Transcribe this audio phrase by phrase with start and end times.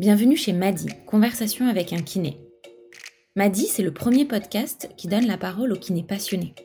[0.00, 2.40] Bienvenue chez Madi, Conversation avec un kiné.
[3.36, 6.56] Madi, c'est le premier podcast qui donne la parole aux kinés passionnés.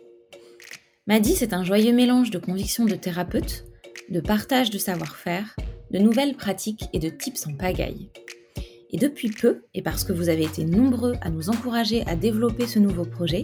[1.06, 3.66] Madi, c'est un joyeux mélange de convictions de thérapeute,
[4.10, 5.56] de partage de savoir-faire,
[5.92, 8.10] de nouvelles pratiques et de tips en pagaille.
[8.90, 12.66] Et depuis peu, et parce que vous avez été nombreux à nous encourager à développer
[12.66, 13.44] ce nouveau projet,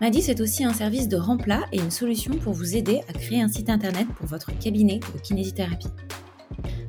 [0.00, 3.40] Madi c'est aussi un service de remplat et une solution pour vous aider à créer
[3.40, 5.90] un site internet pour votre cabinet de kinésithérapie.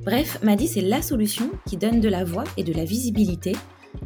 [0.04, 3.54] Bref, Madi c'est la solution qui donne de la voix et de la visibilité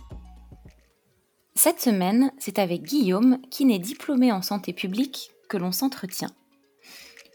[1.56, 6.30] Cette semaine, c'est avec Guillaume, qui n'est diplômé en santé publique, que l'on s'entretient.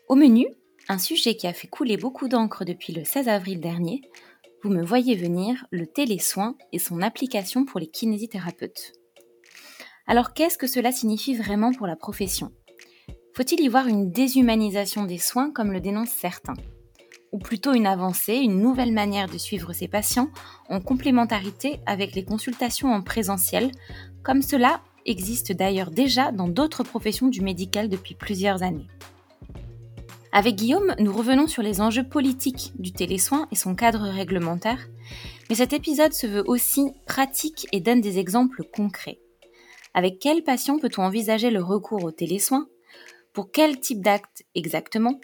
[0.09, 0.47] Au menu,
[0.89, 4.01] un sujet qui a fait couler beaucoup d'encre depuis le 16 avril dernier,
[4.63, 8.93] vous me voyez venir, le télésoin et son application pour les kinésithérapeutes.
[10.07, 12.53] Alors qu'est-ce que cela signifie vraiment pour la profession?
[13.37, 16.55] Faut-il y voir une déshumanisation des soins comme le dénoncent certains?
[17.33, 20.31] Ou plutôt une avancée, une nouvelle manière de suivre ses patients
[20.69, 23.73] en complémentarité avec les consultations en présentiel,
[24.23, 28.87] comme cela existe d'ailleurs déjà dans d'autres professions du médical depuis plusieurs années.
[30.31, 34.89] Avec Guillaume, nous revenons sur les enjeux politiques du télésoin et son cadre réglementaire,
[35.51, 39.19] mais cet épisode se veut aussi pratique et donne des exemples concrets.
[39.93, 42.69] Avec quel patient peut-on envisager le recours au télésoin?
[43.35, 45.21] Pour quel type d'acte exactement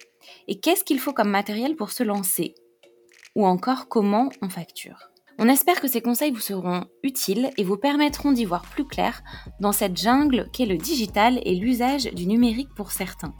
[0.48, 2.56] Et qu'est-ce qu'il faut comme matériel pour se lancer
[3.36, 5.06] Ou encore comment on facture
[5.42, 9.22] on espère que ces conseils vous seront utiles et vous permettront d'y voir plus clair
[9.58, 13.32] dans cette jungle qu'est le digital et l'usage du numérique pour certains.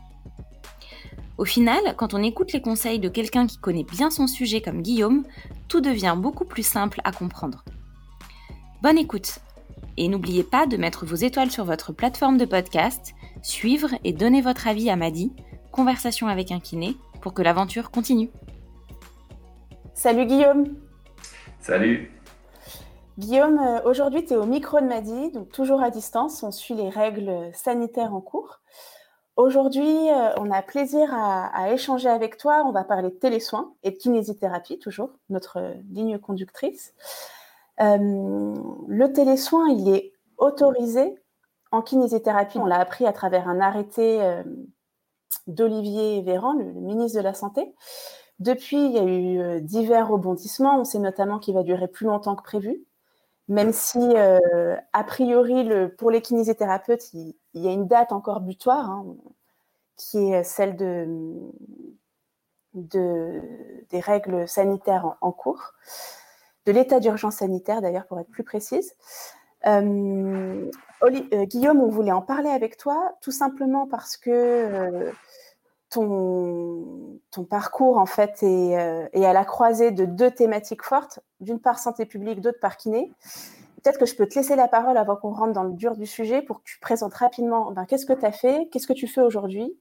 [1.37, 4.81] Au final, quand on écoute les conseils de quelqu'un qui connaît bien son sujet comme
[4.81, 5.25] Guillaume,
[5.69, 7.67] tout devient beaucoup plus simple à comprendre.
[8.81, 9.41] Bonne écoute
[9.97, 14.41] Et n'oubliez pas de mettre vos étoiles sur votre plateforme de podcast, suivre et donner
[14.41, 15.33] votre avis à Madi,
[15.73, 18.31] Conversation avec un kiné, pour que l'aventure continue.
[19.95, 20.77] Salut Guillaume
[21.61, 22.11] Salut
[23.19, 26.75] Guillaume, euh, aujourd'hui tu es au micro de Madi, donc toujours à distance, on suit
[26.75, 28.61] les règles sanitaires en cours.
[29.37, 32.63] Aujourd'hui, euh, on a plaisir à, échanger avec toi.
[32.67, 36.93] On va parler de télésoins et de kinésithérapie, toujours, notre ligne conductrice.
[37.81, 38.55] Euh,
[38.89, 41.17] le télésoin, il est autorisé
[41.73, 42.59] en kinésithérapie.
[42.59, 44.43] On l'a appris à travers un arrêté euh,
[45.47, 47.75] d'Olivier Véran, le, ministre de la Santé.
[48.39, 50.81] Depuis, il y a eu divers rebondissements.
[50.81, 52.85] On sait notamment qu'il va durer plus longtemps que prévu
[53.49, 53.99] même si,
[54.93, 59.17] a priori, pour les kinésithérapeutes, il, y a une date encore butoir, hein,
[59.97, 61.07] qui est celle de,
[62.75, 65.75] des règles sanitaires en, cours,
[66.67, 68.95] de l'état d'urgence sanitaire d'ailleurs, pour être plus précise.
[69.67, 70.71] Euh,
[71.03, 75.13] euh, Guillaume, on voulait en parler avec toi, tout simplement parce que euh,
[75.91, 77.19] ton,
[77.49, 82.41] parcours en fait est, à la croisée de deux thématiques fortes, d'une part santé publique,
[82.41, 83.13] d'autre part kiné.
[83.83, 86.07] Peut-être que je peux te laisser la parole avant qu'on rentre dans le dur du
[86.07, 87.73] sujet pour que tu présentes rapidement.
[87.73, 89.75] Ben, qu'est-ce que tu as fait, qu'est-ce que tu fais aujourd'hui?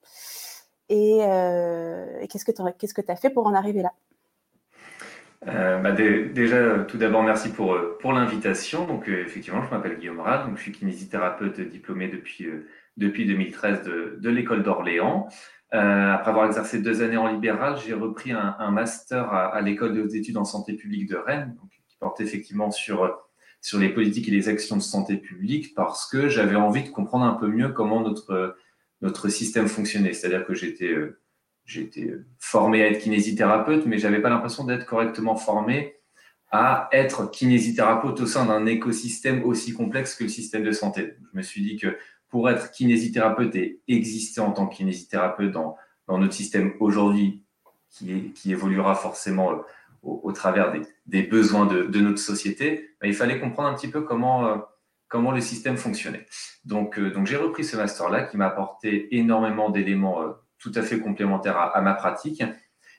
[0.88, 1.20] Et,
[2.30, 3.92] qu'est-ce que tu as fait pour en arriver là?
[5.48, 8.86] Euh, bah, déjà, tout d'abord, merci pour, pour l'invitation.
[8.86, 12.48] Donc, euh, effectivement, je m'appelle Guillaume Rad, donc je suis kinésithérapeute diplômé depuis,
[12.98, 15.30] depuis 2013 de, de l'école d'Orléans.
[15.72, 20.18] après avoir exercé deux années en libéral, j'ai repris un, master à, à l'école des
[20.18, 21.56] études en santé publique de Rennes,
[21.88, 23.30] qui porte effectivement sur
[23.62, 27.26] sur les politiques et les actions de santé publique parce que j'avais envie de comprendre
[27.26, 28.56] un peu mieux comment notre,
[29.02, 30.14] notre système fonctionnait.
[30.14, 30.96] C'est-à-dire que j'étais
[31.70, 35.96] euh, j'étais formé à être kinésithérapeute, mais j'avais pas l'impression d'être correctement formé
[36.52, 41.14] à être kinésithérapeute au sein d'un écosystème aussi complexe que le système de santé.
[41.32, 41.98] Je me suis dit que
[42.30, 45.78] pour être kinésithérapeute et exister en tant que kinésithérapeute dans,
[46.08, 47.44] notre système aujourd'hui,
[47.92, 49.56] qui, évoluera forcément euh,
[50.02, 50.74] au, travers
[51.06, 55.42] des, besoins de, notre société, bah, il fallait comprendre un petit peu comment, euh, le
[55.42, 56.26] système fonctionnait.
[56.66, 60.24] Donc, euh, donc j'ai repris ce master-là qui m'a apporté énormément d'éléments
[60.60, 62.44] tout à fait complémentaires à, ma pratique.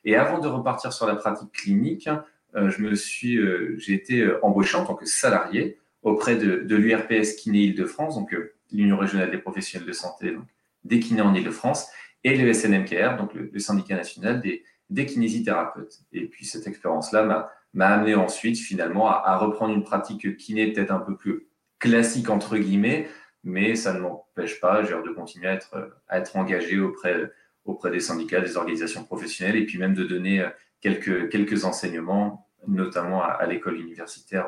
[0.04, 2.08] Et avant de repartir sur la pratique clinique,
[2.54, 3.38] je me suis,
[3.78, 8.34] j'ai été embauché en tant que salarié auprès de, de l'URPS Kiné Île-de-France, donc
[8.72, 10.46] l'Union régionale des professionnels de santé, donc
[10.84, 11.88] des kinés en Île-de-France,
[12.24, 16.00] et le SNMKR, donc le syndicat national des, des kinésithérapeutes.
[16.12, 20.98] Et puis cette expérience-là m'a amené ensuite finalement à, reprendre une pratique kiné peut-être un
[20.98, 21.46] peu plus
[21.78, 23.08] classique entre guillemets,
[23.44, 27.30] mais ça ne m'empêche pas de continuer à être, à être engagé auprès,
[27.64, 30.44] auprès des syndicats, des organisations professionnelles, et puis même de donner
[30.80, 34.46] quelques, quelques enseignements, notamment à, l'école universitaire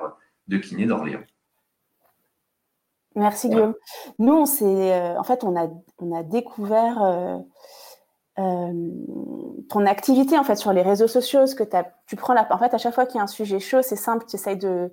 [0.48, 1.24] de kiné d'Orléans.
[3.14, 3.74] Merci Guillaume.
[4.18, 5.68] Nous, on euh, en fait, on a,
[5.98, 7.38] on a découvert euh,
[8.38, 8.90] euh,
[9.68, 11.64] ton activité en fait sur les réseaux sociaux, ce que
[12.06, 13.96] tu prends la, en fait à chaque fois qu'il y a un sujet chaud, c'est
[13.96, 14.90] simple, tu essayes de,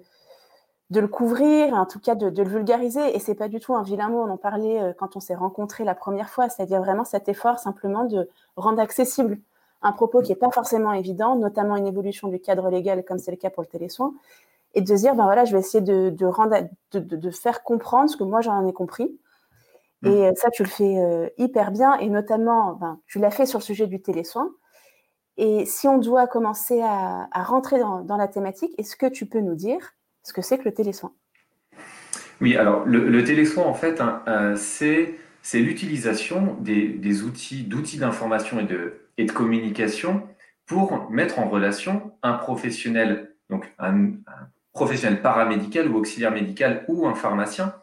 [0.90, 3.76] de le couvrir, en tout cas de, de le vulgariser, et c'est pas du tout
[3.76, 4.22] un vilain mot.
[4.22, 8.06] On en parlait quand on s'est rencontrés la première fois, c'est-à-dire vraiment cet effort simplement
[8.06, 9.40] de rendre accessible
[9.82, 13.32] un propos qui n'est pas forcément évident, notamment une évolution du cadre légal, comme c'est
[13.32, 14.14] le cas pour le télésoin,
[14.76, 16.56] et de se dire, ben voilà, je vais essayer de, rendre,
[16.94, 19.18] de, faire comprendre ce que moi j'en ai compris.
[20.02, 20.08] Mm.
[20.08, 23.46] Et euh, ça, tu le fais euh, hyper bien, et notamment, ben, tu l'as fait
[23.46, 24.50] sur le sujet du télésoin.
[25.38, 29.56] Et si on doit commencer à, rentrer dans, la thématique, est-ce que tu peux nous
[29.56, 29.94] dire
[30.24, 31.14] ce que c'est que le télésoin?
[32.42, 38.64] Oui, alors le, télésoin, en fait, hein, euh, c'est l'utilisation des, outils, d'outils d'information et
[38.64, 40.28] de, et de communication
[40.66, 44.12] pour mettre en relation un professionnel, donc un,
[44.72, 47.74] professionnel paramédical ou auxiliaire médical ou un pharmacien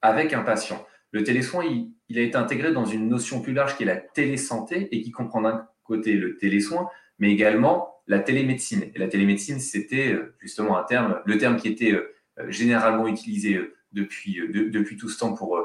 [0.00, 0.86] avec un patient.
[1.10, 3.96] Le télésoin, il, il, a été intégré dans une notion plus large qui est la
[3.96, 6.88] télésanté et qui comprend d'un côté le télésoin,
[7.18, 8.90] mais également la télémédecine.
[8.94, 13.56] Et la télémédecine, c'était euh, justement un terme, le terme qui était euh, généralement utilisé
[13.56, 15.62] euh, depuis, tout ce temps pour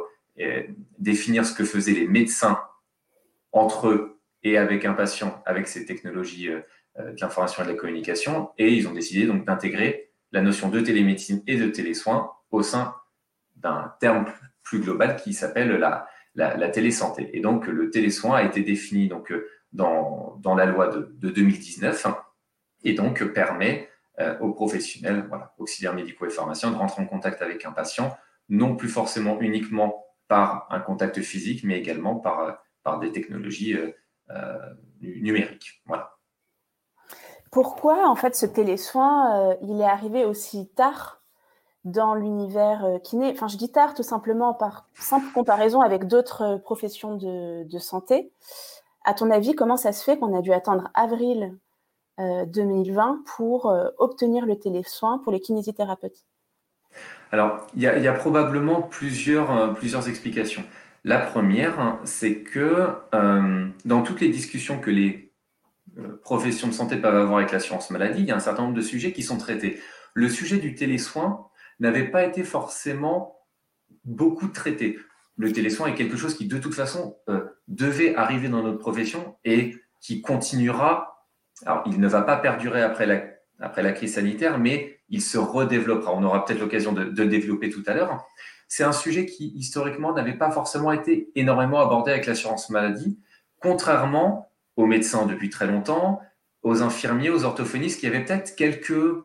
[0.97, 2.59] définir ce que faisaient les médecins
[3.51, 8.49] entre eux et avec un patient avec ces technologies de l'information et de la communication.
[8.57, 12.95] Et ils ont décidé donc d'intégrer la notion de télémédecine et de télésoins au sein
[13.57, 14.25] d'un terme
[14.63, 15.77] plus global qui s'appelle
[16.35, 17.29] la, télésanté.
[17.37, 19.33] Et donc le télésoin a été défini donc,
[19.73, 22.07] dans la loi de, 2019
[22.83, 23.89] et donc permet
[24.41, 28.15] aux professionnels, voilà, auxiliaires médicaux et pharmaciens, de rentrer en contact avec un patient,
[28.47, 33.75] non plus forcément uniquement par un contact physique, mais également par, par des technologies
[34.30, 34.57] euh,
[35.01, 35.83] numérique.
[35.85, 36.15] Voilà.
[37.51, 41.21] Pourquoi, en fait, ce télésoin, euh, il est arrivé aussi tard
[41.83, 43.31] dans l'univers euh, kiné?
[43.31, 48.31] Enfin, je dis tard tout simplement par simple comparaison avec d'autres professions de, santé.
[49.03, 51.53] À ton avis, comment ça se fait qu'on a dû attendre avril
[52.19, 56.25] 2020 pour obtenir le télésoin pour les kinésithérapeutes
[57.31, 60.63] Alors, il y, a probablement plusieurs, plusieurs explications.
[61.06, 65.33] La première, c'est que euh, dans toutes les discussions que les
[65.98, 68.75] euh, professions de santé peuvent avoir avec l'assurance maladie, il y a un certain nombre
[68.75, 69.81] de sujets qui sont traités.
[70.13, 71.48] Le sujet du télésoin
[71.81, 73.38] n'avait pas été forcément
[74.06, 74.98] beaucoup traité.
[75.36, 79.36] Le télésoin est quelque chose qui, de toute façon, euh, devait arriver dans notre profession
[79.44, 81.12] et qui continuera.
[81.65, 83.23] Alors, il ne va pas perdurer après la,
[83.59, 86.13] après la crise sanitaire, mais il se redéveloppera.
[86.13, 88.25] On aura peut-être l'occasion de, de développer tout à l'heure
[88.75, 93.19] c'est un sujet qui, historiquement, n'avait pas forcément été énormément abordé avec l'assurance maladie,
[93.61, 96.19] contrairement aux médecins depuis très longtemps,
[96.63, 99.23] aux infirmiers, aux orthophonistes qui avaient peut-être quelques,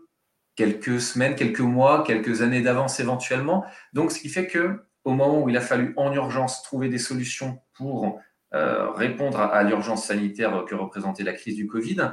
[0.55, 3.65] quelques semaines, quelques mois, quelques années d'avance éventuellement.
[3.95, 6.99] Donc, ce qui fait que au moment où il a fallu en urgence trouver des
[6.99, 8.21] solutions pour
[8.53, 12.13] répondre à, l'urgence sanitaire que représentait la crise du Covid,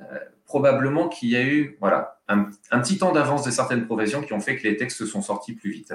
[0.00, 2.44] euh, probablement qu'il y a eu voilà, un,
[2.80, 5.70] petit temps d'avance de certaines professions qui ont fait que les textes sont sortis plus
[5.70, 5.92] vite.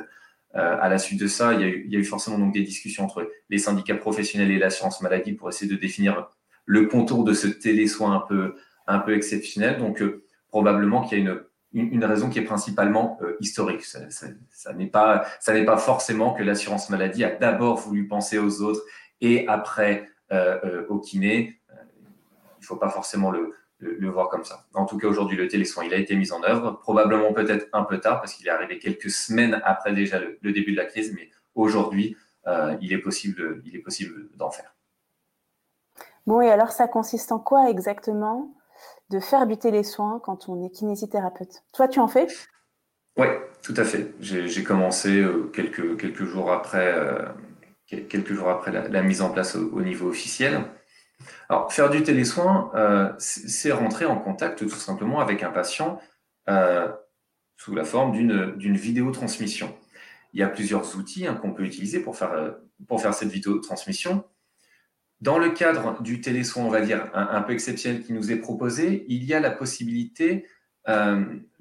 [0.56, 3.28] Euh, à la suite de ça, il y, a eu, forcément donc des discussions entre
[3.50, 6.30] les syndicats professionnels et l'assurance maladie pour essayer de définir
[6.66, 8.56] le contour de ce télésoin un peu,
[8.86, 9.80] un peu exceptionnel.
[9.80, 11.32] Donc, euh, probablement qu'il y a
[11.74, 13.84] une, une, raison qui est principalement euh, historique.
[13.84, 18.84] Ça, ça, ça n'est pas forcément que l'assurance maladie a d'abord voulu penser aux autres
[19.24, 20.08] et après
[20.90, 21.60] au kiné.
[21.70, 23.54] il ne faut pas forcément le,
[23.84, 24.66] le, voir comme ça.
[24.74, 27.84] En tout cas, aujourd'hui, le télésoin, il a été mis en œuvre, probablement peut-être un
[27.84, 31.14] peu tard, parce qu'il est arrivé quelques semaines après déjà le, début de la crise,
[31.14, 32.16] mais aujourd'hui,
[32.48, 34.76] euh, il est possible, il est possible d'en faire.
[36.26, 38.56] Bon, et alors ça consiste en quoi exactement
[39.10, 41.64] de faire du télésoin quand on est kinésithérapeute?
[41.74, 42.28] Toi, tu en fais?
[43.18, 43.28] Oui,
[43.62, 44.14] tout à fait.
[44.20, 47.26] J'ai commencé euh, quelques, quelques jours après, euh,
[48.02, 50.66] quelques jours après la, mise en place au niveau officiel.
[51.50, 56.02] Alors, faire du télésoin, euh, c'est rentrer en contact tout simplement avec un patient
[56.50, 56.90] euh,
[57.58, 58.12] sous la forme
[58.58, 59.76] d'une vidéotransmission.
[60.34, 62.52] Il y a plusieurs outils hein, qu'on peut utiliser pour faire, euh,
[62.88, 64.24] pour faire cette vidéotransmission.
[65.22, 69.06] Dans le cadre du télésoin, on va dire, un, peu exceptionnel qui nous est proposé,
[69.08, 70.46] il y a la possibilité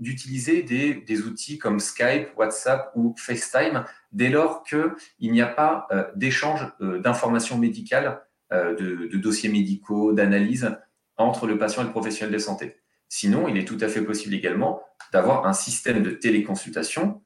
[0.01, 5.89] d'utiliser des, des, outils comme Skype, WhatsApp ou FaceTime dès lors qu'il n'y a pas
[6.15, 10.77] d'échange d'informations médicales euh, de, dossiers médicaux, d'analyses
[11.17, 12.77] entre le patient et le professionnel de santé.
[13.09, 17.23] Sinon, il est tout à fait possible également d'avoir un système de téléconsultation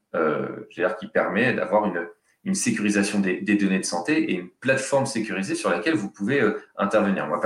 [0.71, 2.09] qui permet d'avoir une,
[2.47, 6.63] une sécurisation des, données de santé et une plateforme sécurisée sur laquelle vous pouvez euh,
[6.79, 7.27] intervenir.
[7.27, 7.41] Moi,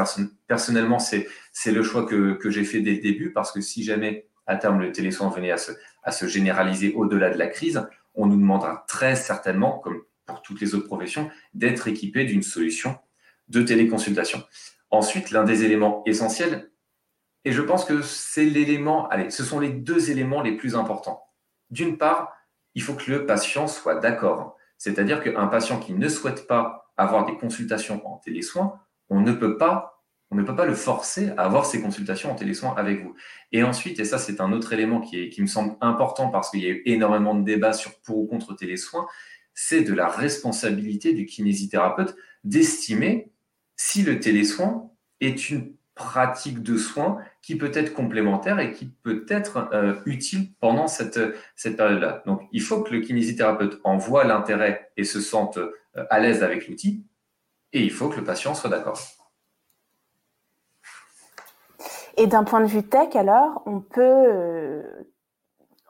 [0.47, 1.27] personnellement, c'est
[1.67, 4.93] le choix que, j'ai fait dès le début parce que si jamais à terme le
[4.93, 7.83] télésoin venait à se, à se généraliser au-delà de la crise,
[8.15, 12.99] on nous demandera très certainement, comme pour toutes les autres professions, d'être équipé d'une solution
[13.49, 14.45] de téléconsultation.
[14.91, 16.71] Ensuite, l'un des éléments essentiels,
[17.45, 21.25] et je pense que c'est l'élément, allez, ce sont les deux éléments les plus importants.
[21.71, 22.33] D'une part,
[22.75, 24.57] il faut que le patient soit d'accord.
[24.77, 29.57] C'est-à-dire qu'un patient qui ne souhaite pas avoir des consultations en télésoins, on ne peut
[29.57, 30.00] pas,
[30.31, 33.15] on ne peut pas le forcer à avoir ces consultations en télésoins avec vous.
[33.53, 36.67] Et ensuite, et ça c'est un autre élément qui, me semble important parce qu'il y
[36.67, 39.07] a eu énormément de débats sur pour ou contre télésoins,
[39.55, 43.31] c'est de la responsabilité du kinésithérapeute d'estimer
[43.77, 49.27] si le télésoin est une pratique de soins qui peut être complémentaire et qui peut
[49.29, 51.21] être euh, utile pendant cette,
[51.57, 52.23] cette période-là.
[52.25, 55.73] Donc, il faut que le kinésithérapeute en voit l'intérêt et se sente euh,
[56.09, 57.05] à l'aise avec l'outil,
[57.73, 59.20] et il faut que le patient soit d'accord.
[62.21, 64.83] Et d'un point de vue tech, alors, on peut, euh,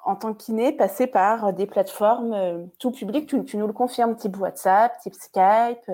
[0.05, 4.15] en tant que kiné, passer par des plateformes tout public, tu, tu, nous le confirmes,
[4.17, 5.91] type WhatsApp, type Skype,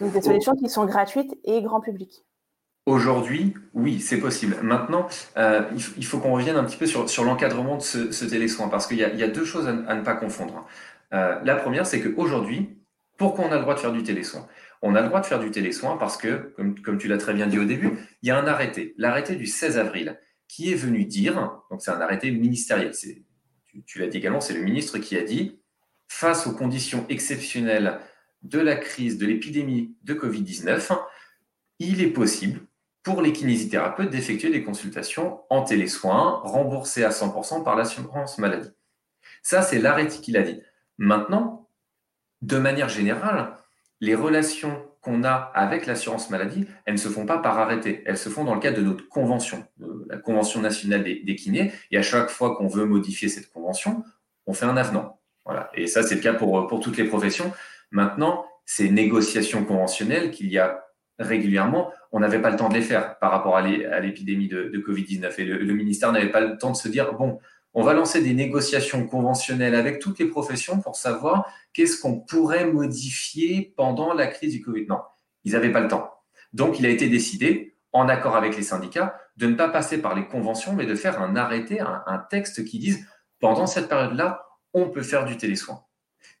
[0.00, 2.24] donc des solutions qui sont gratuites et grand public.
[2.86, 4.56] Aujourd'hui, oui, c'est possible.
[4.62, 5.62] Maintenant, euh,
[5.96, 8.98] il, faut qu'on revienne un petit peu sur, l'encadrement de ce, ce télésoin, parce qu'il
[8.98, 10.66] y, a deux choses à, ne pas confondre.
[11.12, 12.79] Euh, la première, c'est qu'aujourd'hui,
[13.20, 14.48] pourquoi on a le droit de faire du télésoin?
[14.80, 17.46] On a le droit de faire du télésoin parce que, comme, tu l'as très bien
[17.46, 21.04] dit au début, il y a un arrêté, l'arrêté du 16 avril, qui est venu
[21.04, 21.34] dire,
[21.70, 23.26] donc c'est un arrêté ministériel, tu,
[23.84, 25.60] tu l'as dit également, c'est le ministre qui a dit,
[26.08, 28.00] face aux conditions exceptionnelles
[28.40, 30.98] de la crise, de l'épidémie de Covid-19,
[31.78, 32.60] il est possible
[33.02, 38.70] pour les kinésithérapeutes d'effectuer des consultations en télésoins remboursées à 100% par l'assurance maladie.
[39.42, 40.62] Ça, c'est l'arrêté qu'il a dit.
[40.96, 41.59] Maintenant,
[42.42, 43.52] de manière générale,
[44.00, 48.18] les relations qu'on a avec l'assurance maladie, elles ne se font pas par arrêté, elles
[48.18, 49.64] se font dans le cadre de notre convention,
[50.08, 54.04] la Convention nationale des, kinés, et à chaque fois qu'on veut modifier cette convention,
[54.46, 55.20] on fait un avenant.
[55.44, 55.70] Voilà.
[55.74, 57.52] Et ça, c'est le cas pour, pour toutes les professions.
[57.90, 60.84] Maintenant, ces négociations conventionnelles qu'il y a
[61.18, 65.34] régulièrement, on n'avait pas le temps de les faire par rapport à l'épidémie de, Covid-19.
[65.38, 67.38] Et le, ministère n'avait pas le temps de se dire, bon,
[67.74, 72.66] on va lancer des négociations conventionnelles avec toutes les professions pour savoir qu'est-ce qu'on pourrait
[72.66, 74.86] modifier pendant la crise du Covid.
[74.86, 75.00] Non,
[75.44, 76.10] ils n'avaient pas le temps.
[76.52, 80.14] Donc, il a été décidé, en accord avec les syndicats, de ne pas passer par
[80.14, 83.06] les conventions, mais de faire un arrêté, un, texte qui dise,
[83.38, 85.84] pendant cette période-là, on peut faire du télésoin.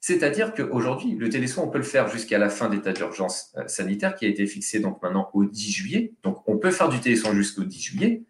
[0.00, 4.14] C'est-à-dire qu'aujourd'hui, le télésoin, on peut le faire jusqu'à la fin d'état d'urgence euh, sanitaire
[4.14, 6.14] qui a été fixé donc maintenant au 10 juillet.
[6.22, 8.22] Donc, on peut faire du télésoin jusqu'au 10 juillet.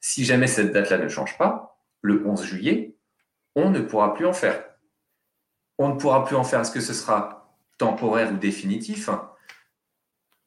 [0.00, 1.69] Si jamais cette date-là ne change pas,
[2.02, 2.96] le 11 juillet,
[3.54, 4.64] on ne pourra plus en faire.
[5.78, 6.60] On ne pourra plus en faire.
[6.60, 9.08] Est-ce que ce sera temporaire ou définitif?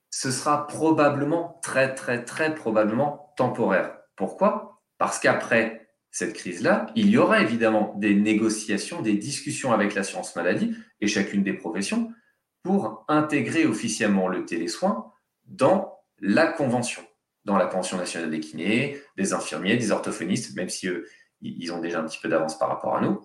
[0.10, 3.98] Ce sera probablement, très, très, très probablement temporaire.
[4.16, 4.82] Pourquoi?
[4.98, 10.76] Parce qu'après cette crise-là, il y aura évidemment des négociations, des discussions avec l'assurance maladie
[11.02, 12.14] et chacune des professions
[12.62, 15.12] pour intégrer officiellement le télésoin
[15.46, 17.02] dans la convention,
[17.46, 21.08] dans la convention nationale des kinés, des infirmiers, des orthophonistes, même si eux,
[21.44, 23.22] ils ont déjà un petit peu d'avance par rapport à nous.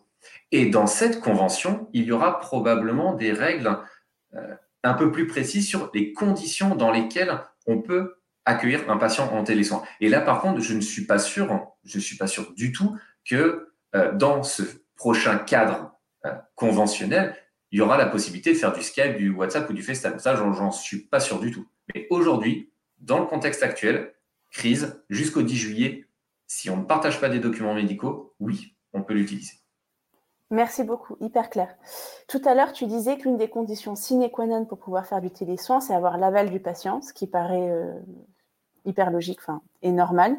[0.50, 3.78] Et dans cette convention, il y aura probablement des règles
[4.34, 9.30] euh, un peu plus précises sur les conditions dans lesquelles on peut accueillir un patient
[9.32, 9.82] en télésoin.
[10.00, 12.72] Et là, par contre, je ne suis pas sûr, je ne suis pas sûr du
[12.72, 12.96] tout
[13.28, 14.62] que euh, dans ce
[14.96, 15.92] prochain cadre
[16.24, 17.36] euh, conventionnel,
[17.70, 20.18] il y aura la possibilité de faire du Skype, du WhatsApp ou du FaceTime.
[20.18, 21.68] Ça, j'en suis pas sûr du tout.
[21.94, 24.14] Mais aujourd'hui, dans le contexte actuel,
[24.50, 26.07] crise, jusqu'au 10 juillet,
[26.48, 29.52] si on ne partage pas des documents médicaux, oui, on peut l'utiliser.
[30.50, 31.68] Merci beaucoup, hyper clair.
[32.26, 35.30] Tout à l'heure, tu disais qu'une des conditions sine qua non pour pouvoir faire du
[35.30, 37.92] télésoin, c'est avoir l'aval du patient, ce qui paraît euh,
[38.86, 39.40] hyper logique
[39.82, 40.38] et normal.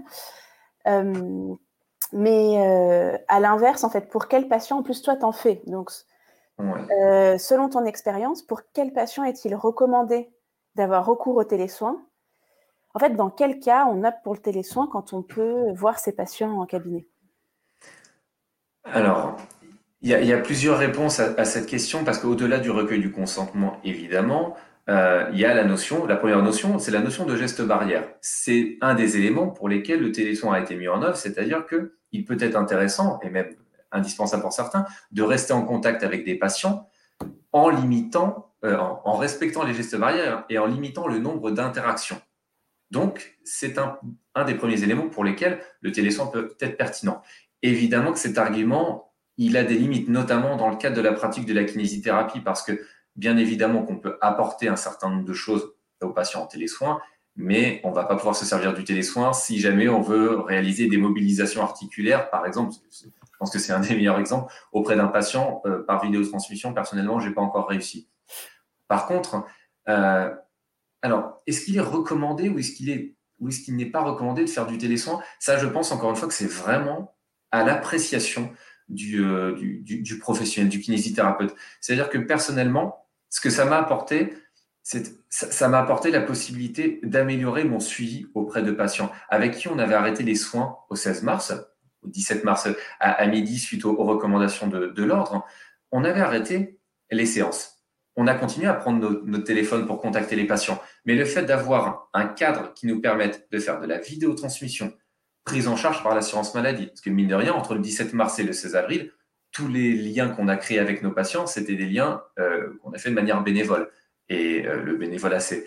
[0.87, 1.53] Euh,
[2.11, 5.61] mais euh, à l'inverse, en fait, pour quel patient, en plus, toi, t'en fais?
[5.67, 5.91] Donc,
[6.57, 10.31] selon ton expérience, pour quel patient est-il recommandé
[10.73, 12.01] d'avoir recours au télésoin?
[12.99, 16.11] En fait, dans quel cas on opte pour le télésoin quand on peut voir ses
[16.11, 17.07] patients en cabinet?
[18.83, 19.37] Alors,
[20.01, 24.57] il y, a plusieurs réponses à, cette question parce qu'au-delà du recueil du consentement, évidemment,
[24.89, 28.03] euh, il y a la notion, la première notion, c'est la notion de geste barrière.
[28.19, 32.25] C'est un des éléments pour lesquels le télésoin a été mis en œuvre, c'est-à-dire qu'il
[32.25, 33.55] peut être intéressant et même
[33.93, 36.89] indispensable pour certains de rester en contact avec des patients
[37.53, 42.21] en limitant, euh, en, respectant les gestes barrières et en limitant le nombre d'interactions.
[42.91, 43.99] Donc, c'est un,
[44.45, 47.21] des premiers éléments pour lesquels le télésoin peut être pertinent.
[47.61, 51.45] Évidemment que cet argument, il a des limites, notamment dans le cadre de la pratique
[51.45, 52.81] de la kinésithérapie, parce que
[53.15, 56.99] bien évidemment qu'on peut apporter un certain nombre de choses aux patients en télésoins,
[57.35, 60.87] mais on ne va pas pouvoir se servir du télésoin si jamais on veut réaliser
[60.87, 62.73] des mobilisations articulaires, par exemple.
[62.91, 63.07] Je
[63.39, 64.53] pense que c'est un des meilleurs exemples.
[64.73, 68.09] Auprès d'un patient, euh, par vidéotransmission, personnellement, je n'ai pas encore réussi.
[68.89, 69.45] Par contre,
[69.87, 70.33] euh,
[71.01, 74.43] alors, est-ce qu'il est recommandé ou est-ce qu'il est ou est-ce qu'il n'est pas recommandé
[74.43, 75.21] de faire du télésoin?
[75.39, 77.15] Ça, je pense encore une fois que c'est vraiment
[77.51, 78.51] à l'appréciation
[78.89, 81.55] du, euh, du, du, professionnel, du kinésithérapeute.
[81.79, 84.33] C'est-à-dire que personnellement, ce que ça m'a apporté,
[85.29, 89.93] ça m'a apporté la possibilité d'améliorer mon suivi auprès de patients avec qui on avait
[89.93, 91.53] arrêté les soins au 16 mars,
[92.01, 92.67] au 17 mars
[92.99, 95.45] à, midi suite aux, recommandations de l'ordre.
[95.91, 96.79] On avait arrêté
[97.11, 97.78] les séances.
[98.21, 100.81] On a continué à prendre notre nos téléphones pour contacter les patients.
[101.05, 104.91] Mais le fait d'avoir un cadre qui nous permette de faire de la vidéotransmission,
[105.45, 106.87] prise en charge par l'assurance maladie.
[106.87, 109.13] Parce que mine de rien, entre le 17 mars et le 16 avril,
[109.53, 112.97] tous les liens qu'on a créés avec nos patients, c'était des liens euh, qu'on a
[112.97, 113.89] fait de manière bénévole.
[114.27, 115.65] Et euh, le bénévolat, c'est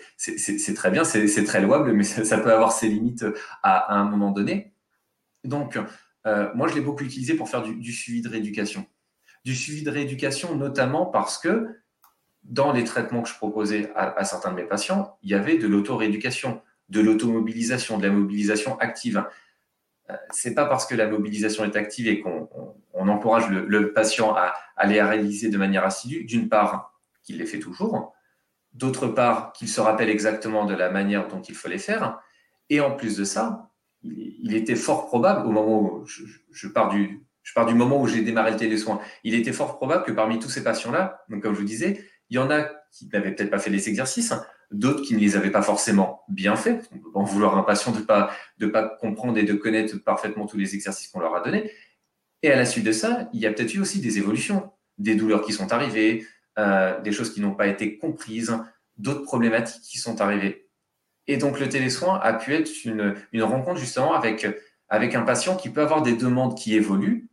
[0.75, 3.25] très bien, c'est très louable, mais ça, peut avoir ses limites
[3.63, 4.75] à, un moment donné.
[5.43, 5.79] Donc,
[6.27, 8.85] euh, moi, je l'ai beaucoup utilisé pour faire du, suivi de rééducation.
[9.43, 11.81] Du suivi de rééducation, notamment parce que
[12.43, 15.57] dans les traitements que je proposais à, à certains de mes patients, il y avait
[15.57, 19.25] de l'auto-rééducation, de l'automobilisation, de la mobilisation active.
[20.09, 22.49] Euh, c'est pas parce que la mobilisation est active et qu'on
[23.07, 27.59] encourage le, patient à, aller les réaliser de manière assidue, d'une part, qu'il les fait
[27.59, 28.13] toujours,
[28.73, 32.19] d'autre part, qu'il se rappelle exactement de la manière dont il faut les faire,
[32.69, 33.69] et en plus de ça,
[34.03, 38.07] il, était fort probable, au moment où je, pars, du, je pars du moment où
[38.07, 41.59] j'ai démarré le télésoin, il était fort probable que parmi tous ces patients-là, comme je
[41.59, 44.33] vous disais, il y en a qui n'avaient peut-être pas fait les exercices,
[44.71, 46.81] d'autres qui ne les avaient pas forcément bien fait.
[46.91, 50.45] On peut en vouloir un patient de pas de pas comprendre et de connaître parfaitement
[50.45, 51.71] tous les exercices qu'on leur a donnés.
[52.41, 55.15] Et à la suite de ça, il y a peut-être eu aussi des évolutions, des
[55.15, 56.25] douleurs qui sont arrivées,
[56.59, 58.55] euh, des choses qui n'ont pas été comprises,
[58.97, 60.67] d'autres problématiques qui sont arrivées.
[61.27, 64.45] Et donc le télésoin a pu être une, une rencontre justement avec
[64.89, 67.29] avec un patient qui peut avoir des demandes qui évoluent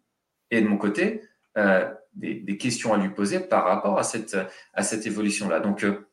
[0.51, 1.23] et de mon côté
[1.59, 4.37] euh, des, questions à lui poser par rapport à cette
[4.75, 5.61] à cette évolution là.
[5.61, 6.11] Donc euh,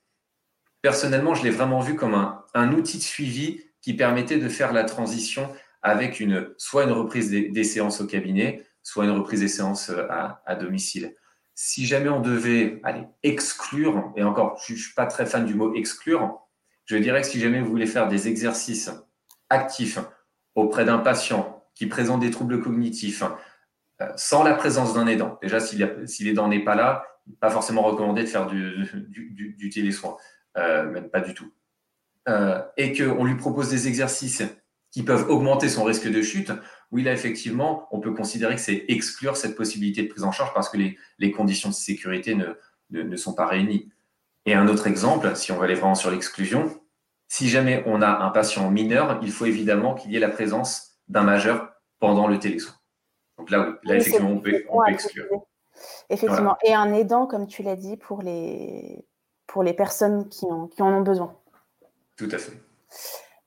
[0.81, 2.13] personnellement, je l'ai vraiment vu comme
[2.53, 7.29] un, outil de suivi qui permettait de faire la transition avec une, soit une reprise
[7.29, 11.15] des, séances au cabinet, soit une reprise des séances euh, à, domicile.
[11.53, 15.55] Si jamais on devait aller exclure, et encore, je ne suis pas très fan du
[15.55, 16.39] mot exclure,
[16.85, 18.91] je dirais que si jamais vous voulez faire des exercices
[19.49, 19.99] actifs
[20.55, 23.23] auprès d'un patient qui présente des troubles cognitifs,
[24.15, 27.03] sans la présence d'un aidant, déjà si l'aidant n'est pas là,
[27.39, 30.17] pas forcément recommandé de faire du, télésoin.
[30.57, 31.51] Euh, même pas du tout,
[32.27, 34.41] euh, et qu'on lui propose des exercices
[34.89, 36.51] qui peuvent augmenter son risque de chute,
[36.91, 40.53] oui, là, effectivement, on peut considérer que c'est exclure cette possibilité de prise en charge
[40.53, 42.55] parce que les, conditions de sécurité ne,
[42.89, 43.91] ne, sont pas réunies.
[44.45, 46.81] Et un autre exemple, si on va aller vraiment sur l'exclusion,
[47.27, 50.97] si jamais on a un patient mineur, il faut évidemment qu'il y ait la présence
[51.09, 52.73] d'un majeur pendant le télésoin.
[53.37, 55.25] Donc là, là effectivement, on peut, exclure.
[56.09, 56.55] Effectivement.
[56.63, 59.05] Et un aidant, comme tu l'as dit, pour les,
[59.45, 61.35] pour les personnes qui en, qui en ont besoin.
[62.15, 62.53] Tout à fait.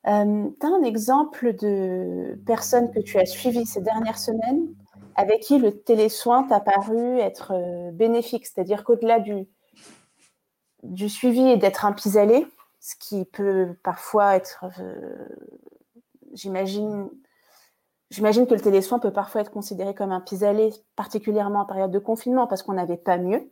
[0.06, 4.68] Euh, tu as un exemple de personnes que tu as suivies ces dernières semaines
[5.14, 9.46] avec qui le télésoin t'a paru être euh, bénéfique, c'est-à-dire qu'au-delà du,
[10.82, 12.46] du suivi et d'être un pis-aller,
[12.78, 15.26] ce qui peut parfois être, euh,
[16.32, 17.10] j'imagine,
[18.10, 21.98] j'imagine que le télésoin peut parfois être considéré comme un pis-aller, particulièrement en période de
[21.98, 23.50] confinement, parce qu'on n'avait pas mieux.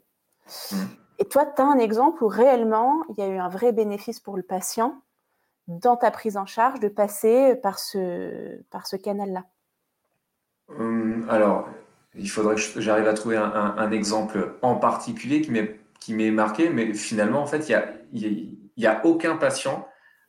[0.73, 0.77] Mmh.
[1.21, 4.21] Et toi, tu as un exemple où réellement, il y a eu un vrai bénéfice
[4.21, 5.01] pour le patient
[5.67, 9.45] dans ta prise en charge de passer par ce, par ce canal-là?
[10.69, 11.69] Hum, Alors,
[12.15, 15.43] il faudrait que j'arrive à trouver un, exemple en particulier
[16.01, 19.87] qui m'est marqué, mais finalement, en fait, il n'y a, a, aucun patient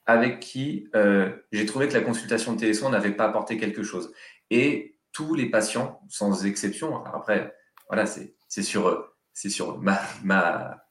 [0.10, 4.12] avec qui euh, j'ai trouvé que la consultation de n'avait pas apporté quelque chose.
[4.50, 7.54] Et tous les patients, sans exception, après,
[7.88, 10.82] voilà, c'est sur c'est sur ma,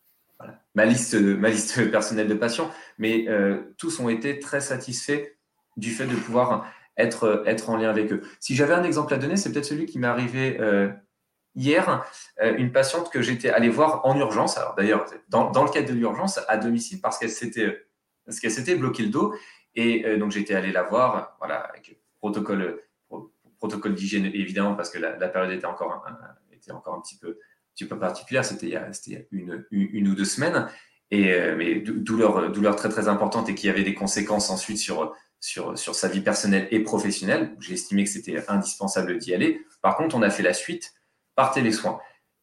[0.77, 5.25] liste, personnelle de patients, mais euh, tous ont été très satisfaits
[5.77, 8.23] du fait de pouvoir être, en lien avec eux.
[8.39, 10.91] Si j'avais un exemple à donner, c'est peut-être celui qui m'est arrivé euh,
[11.57, 12.05] hier,
[12.41, 15.89] euh, une patiente que j'étais allé voir en urgence, alors d'ailleurs dans, dans, le cadre
[15.89, 17.88] de l'urgence, à domicile, parce qu'elle s'était
[18.29, 19.35] parce qu'elle s'était bloqué le dos,
[19.75, 22.83] et donc j'étais allé la voir, voilà, avec protocole
[23.57, 26.05] protocole d'hygiène évidemment parce que la, période était encore
[26.53, 27.39] était encore un petit peu
[27.79, 30.69] petit peu particulière, c'était il y a, une, une, ou deux semaines,
[31.13, 35.15] et, euh, mais douleur, douleur très très importante et qui avait des conséquences ensuite sur,
[35.39, 37.55] sur, sur sa vie personnelle et professionnelle.
[37.61, 39.61] J'ai estimé que c'était indispensable d'y aller.
[39.81, 40.93] Par contre, on a fait la suite
[41.37, 42.01] par télésoin.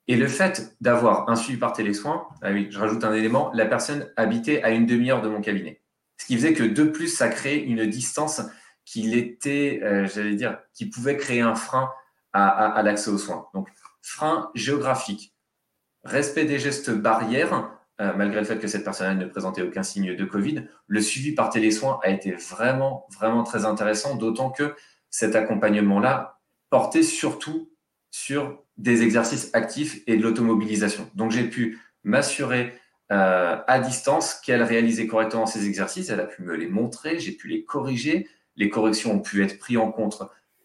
[0.08, 3.66] Et le fait d'avoir un suivi par télésoin, ah oui, je rajoute un élément, la
[3.66, 5.82] personne habitait à une demi-heure de mon cabinet.
[6.18, 8.42] Ce qui faisait que de plus, ça crée une distance
[8.86, 11.90] qui était, euh, j'allais dire, qui pouvait créer un frein
[12.34, 13.48] à, l'accès aux soins.
[13.54, 13.70] Donc,
[14.02, 15.34] frein géographique,
[16.04, 20.16] respect des gestes barrières, euh, malgré le fait que cette personne ne présentait aucun signe
[20.16, 24.76] de Covid, le suivi par télésoin a été vraiment, vraiment très intéressant, d'autant que
[25.10, 27.72] cet accompagnement-là portait surtout
[28.12, 31.10] sur des exercices actifs et de l'automobilisation.
[31.16, 32.74] Donc j'ai pu m'assurer
[33.12, 37.32] euh, à distance qu'elle réalisait correctement ces exercices, elle a pu me les montrer, j'ai
[37.32, 40.22] pu les corriger, les corrections ont pu être prises en compte,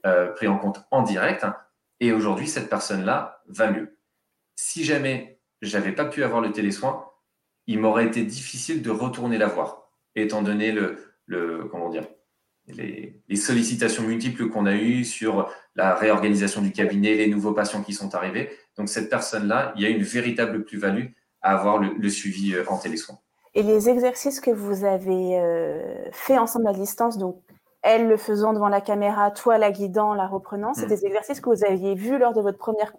[0.07, 1.45] euh, en, compte en direct,
[2.01, 3.97] et aujourd'hui cette personne-là va mieux.
[4.57, 7.05] Si jamais j'avais pas pu avoir le télésoin,
[7.67, 12.07] il m'aurait été difficile de retourner la voir, étant donné le, le comment dire,
[12.77, 17.93] les, sollicitations multiples qu'on a eues sur la réorganisation du cabinet, les nouveaux patients qui
[17.93, 18.51] sont arrivés.
[18.77, 21.07] Donc, cette personne-là, il y a une véritable plus-value
[21.43, 23.19] à avoir le, suivi euh, en télésoin.
[23.55, 27.41] Et les exercices que vous avez euh, fait ensemble à distance, donc
[27.83, 30.91] elle le faisant devant la caméra, toi la guidant, la reprenant, c'est mm.
[30.91, 32.93] des exercices que vous aviez vus lors de votre première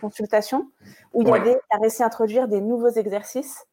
[0.00, 0.68] consultation,
[1.14, 3.66] où il y avait à réussi à introduire des nouveaux exercices.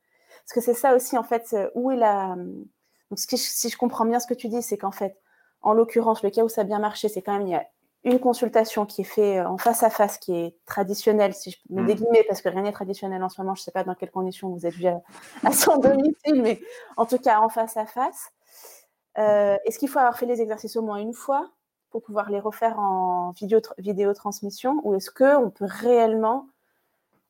[0.44, 2.38] Parce que c'est ça aussi, en fait, où est la,
[3.10, 5.18] donc, si je comprends bien ce que tu dis, c'est qu'en fait,
[5.62, 7.66] en l'occurrence, le cas où ça a bien marché, c'est quand même il y a
[8.04, 11.58] une consultation qui est faite euh, en face à face, qui est traditionnelle, si je
[11.70, 12.24] me mmh.
[12.28, 13.56] parce que rien n'est traditionnel en ce moment.
[13.56, 14.88] Je ne sais pas dans quelles conditions vous êtes vu
[15.44, 16.62] à, son domicile, mais
[16.96, 18.32] en tout cas en face à face.
[19.18, 21.50] Euh, est-ce qu'il faut avoir fait les exercices au moins une fois
[21.90, 26.48] pour pouvoir les refaire en vidéo, vidéo transmission, ou est-ce qu'on peut réellement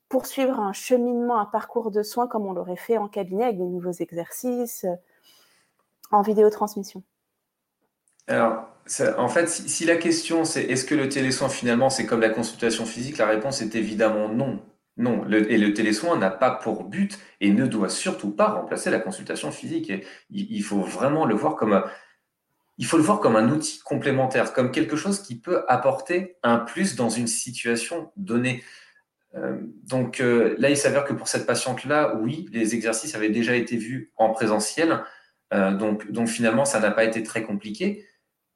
[0.10, 3.64] poursuivre un cheminement, un parcours de soins comme on l'aurait fait en cabinet avec des
[3.64, 4.86] nouveaux exercices
[6.12, 7.04] en vidéotransmission
[8.28, 8.68] Alors,
[9.18, 12.86] en fait, si, la question c'est est-ce que le télésoin finalement c'est comme la consultation
[12.86, 14.60] physique, la réponse est évidemment non.
[15.00, 18.98] Non, et le télésoin n'a pas pour but et ne doit surtout pas remplacer la
[18.98, 19.94] consultation physique.
[20.32, 21.84] il, faut vraiment le voir comme un,
[22.78, 26.60] il faut le voir comme un outil complémentaire, comme quelque chose qui peut apporter un
[26.60, 28.64] plus dans une situation donnée.
[29.36, 33.56] Euh, donc euh, là, il s'avère que pour cette patiente-là, oui, les exercices avaient déjà
[33.56, 35.04] été vus en présentiel,
[35.54, 38.06] euh, donc, finalement, ça n'a pas été très compliqué.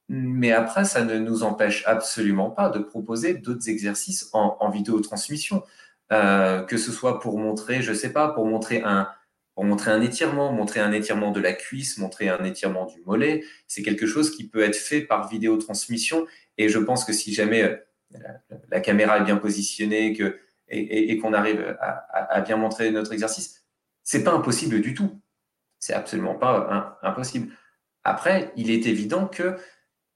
[0.10, 5.64] Mais après, ça ne nous empêche absolument pas de proposer d'autres exercices en, en vidéotransmission,
[6.12, 9.08] euh, que ce soit pour montrer, je sais pas, pour montrer un,
[9.56, 13.46] pour montrer un étirement, montrer un étirement de la cuisse, montrer un étirement du mollet.
[13.68, 16.26] C'est quelque chose qui peut être fait par vidéotransmission.
[16.58, 17.78] Et je pense que si jamais euh,
[18.70, 20.18] la, caméra est bien positionnée
[20.68, 23.64] et, qu'on arrive à, à, bien montrer notre exercice,
[24.04, 25.21] c'est pas impossible du tout.
[25.82, 27.52] C'est absolument pas impossible.
[28.04, 29.58] Après, il est évident que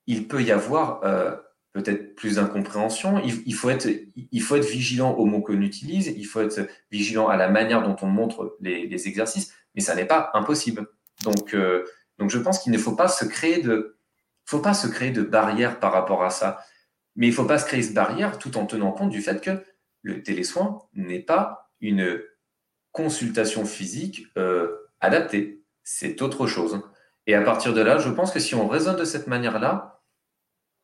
[0.08, 1.36] il peut y avoir euh,
[1.73, 3.21] peut-être plus d'incompréhension.
[3.23, 6.08] Il, faut être, il faut être vigilant aux mots qu'on utilise.
[6.15, 9.54] Il faut être vigilant à la manière dont on montre les, exercices.
[9.73, 10.88] Mais ça n'est pas impossible.
[11.23, 11.84] Donc, euh,
[12.19, 13.97] donc je pense qu'il ne faut pas se créer de,
[14.45, 16.63] faut pas se créer de barrières par rapport à ça.
[17.15, 19.41] Mais il ne faut pas se créer cette barrière tout en tenant compte du fait
[19.41, 19.63] que
[20.04, 22.21] le télésoin n'est pas une
[22.91, 25.63] consultation physique euh, adapté.
[25.83, 26.81] C'est autre chose.
[27.27, 30.01] Et à partir de là, je pense que si on raisonne de cette manière-là,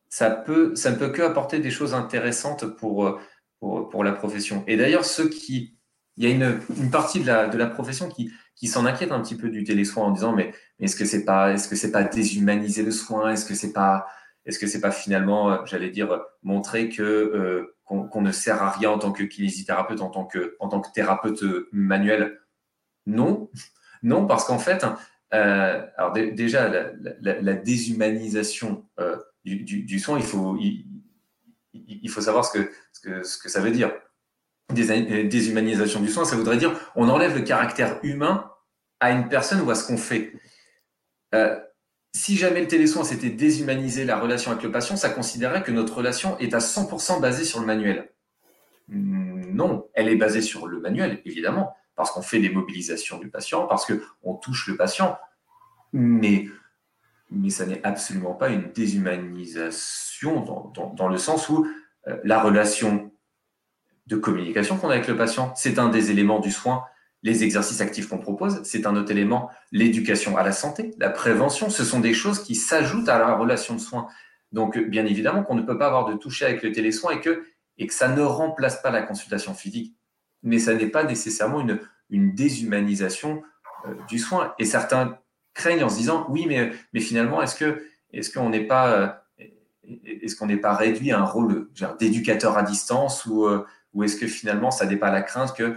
[0.08, 3.20] ça, peut, ça ne peut que apporter des choses intéressantes pour,
[3.60, 4.64] pour, pour la profession.
[4.66, 5.78] Et d'ailleurs, ceux qui.
[6.18, 9.12] Il y a une, une partie de la, de la profession qui, qui s'en inquiète
[9.12, 12.04] un petit peu du télésoin en disant mais, est-ce que c'est pas est-ce que pas
[12.04, 13.32] déshumaniser le soin?
[13.32, 14.06] Est-ce que c'est pas
[14.44, 19.12] est-ce que pas finalement j'allais dire montrer euh, qu'on, ne sert à rien en tant
[19.12, 22.40] que kinésithérapeute en tant que en tant que thérapeute manuel?
[23.06, 23.50] Non
[24.02, 24.84] non, parce qu'en fait,
[25.34, 25.82] euh,
[26.32, 26.70] déjà,
[27.20, 32.52] la, déshumanisation euh, du, soin, il faut, il, faut savoir ce
[33.02, 33.92] que, ça veut dire.
[34.72, 38.50] Des, déshumanisation du soin, ça voudrait dire on enlève le caractère humain
[39.00, 40.32] à une personne ou à ce qu'on fait.
[41.34, 41.58] Euh,
[42.14, 45.96] si jamais le télésoin s'était déshumanisé la relation avec le patient, ça considérait que notre
[45.96, 48.10] relation est à 100% basée sur le manuel.
[48.88, 53.66] Non, elle est basée sur le manuel, évidemment, parce qu'on fait des mobilisations du patient,
[53.66, 55.18] parce qu'on touche le patient.
[55.92, 56.46] Mais,
[57.30, 61.66] mais ça n'est absolument pas une déshumanisation dans, dans, le sens où
[62.08, 63.12] euh, la relation
[64.06, 66.84] de communication qu'on a avec le patient, c'est un des éléments du soin.
[67.22, 69.50] Les exercices actifs qu'on propose, c'est un autre élément.
[69.70, 73.74] L'éducation à la santé, la prévention, ce sont des choses qui s'ajoutent à la relation
[73.74, 74.08] de soins.
[74.50, 77.44] Donc, bien évidemment, qu'on ne peut pas avoir de toucher avec le télésoin et que,
[77.78, 79.96] et que ça ne remplace pas la consultation physique
[80.42, 83.42] mais ça n'est pas nécessairement une, une déshumanisation
[83.86, 84.54] euh, du soin.
[84.58, 85.18] Et certains
[85.54, 89.08] craignent en se disant oui, mais, mais finalement, est-ce que est-ce qu'on n'est pas euh,
[90.04, 94.70] est-ce pas réduit à un rôle d'éducateur à distance ou, euh, ou est-ce que finalement
[94.70, 95.76] ça n'est pas la crainte que,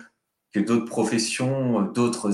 [0.54, 2.32] que d'autres professions, d'autres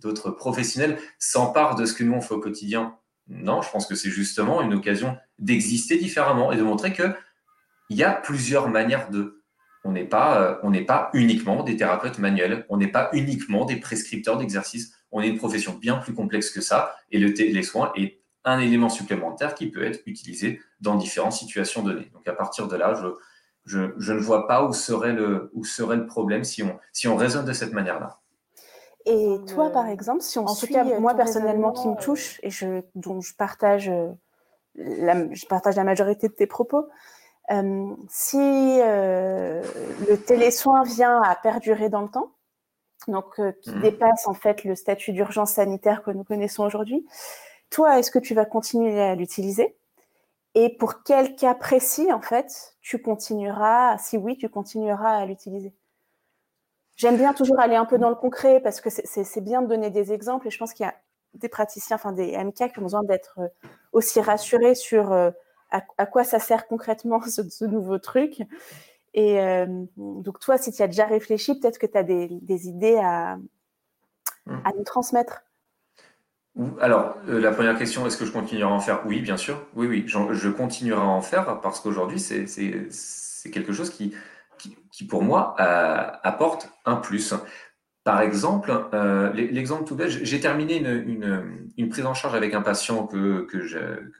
[0.00, 2.96] d'autres professionnels s'emparent de ce que nous on fait au quotidien?
[3.28, 7.12] Non, je pense que c'est justement une occasion d'exister différemment et de montrer que
[7.88, 9.35] il y a plusieurs manières de.
[9.86, 13.64] On n'est pas, euh, on n'est pas uniquement des thérapeutes manuels, on n'est pas uniquement
[13.64, 14.92] des prescripteurs d'exercices.
[15.12, 18.58] On est une profession bien plus complexe que ça et le les soins est un
[18.58, 22.10] élément supplémentaire qui peut être utilisé dans différentes situations données.
[22.12, 23.08] Donc à partir de là, je,
[23.98, 27.16] je, ne vois pas où serait le, où serait le problème si on, si on
[27.16, 28.20] raisonne de cette manière-là.
[29.04, 32.50] Et toi, par exemple, si on en tout cas, moi personnellement, qui me touche et
[32.50, 34.08] je, dont je partage, euh,
[34.74, 36.88] la, je partage la majorité de tes propos,
[37.50, 39.62] euh, si euh,
[40.08, 42.32] le télésoin vient à perdurer dans le temps,
[43.08, 43.80] donc qui mmh.
[43.82, 47.06] dépasse en fait le statut d'urgence sanitaire que nous connaissons aujourd'hui,
[47.70, 49.76] toi, est-ce que tu vas continuer à l'utiliser?
[50.54, 55.74] Et pour quel cas précis, en fait, tu continueras, si oui, tu continueras à l'utiliser?
[56.96, 59.90] J'aime bien toujours aller un peu dans le concret parce que c'est bien de donner
[59.90, 60.94] des exemples et je pense qu'il y a
[61.34, 63.48] des praticiens, enfin des MK qui ont besoin d'être euh,
[63.92, 65.12] aussi rassurés sur
[65.76, 68.42] euh, à, quoi ça sert concrètement ce, nouveau truc.
[69.14, 72.98] Et euh, donc toi, si tu as déjà réfléchi, peut-être que tu as des, idées
[73.02, 73.36] à,
[74.46, 74.56] mmh.
[74.64, 75.42] à nous transmettre.
[76.80, 79.02] Alors, la première question, est-ce que je continuerai à en faire?
[79.06, 79.66] Oui, bien sûr.
[79.74, 84.14] Oui, oui, je continuerai à en faire parce qu'aujourd'hui, c'est quelque chose qui,
[84.90, 87.34] qui, pour moi, euh, apporte un plus.
[88.04, 93.06] Par exemple, euh, l'exemple tout bête, j'ai terminé une, prise en charge avec un patient
[93.06, 93.60] que, que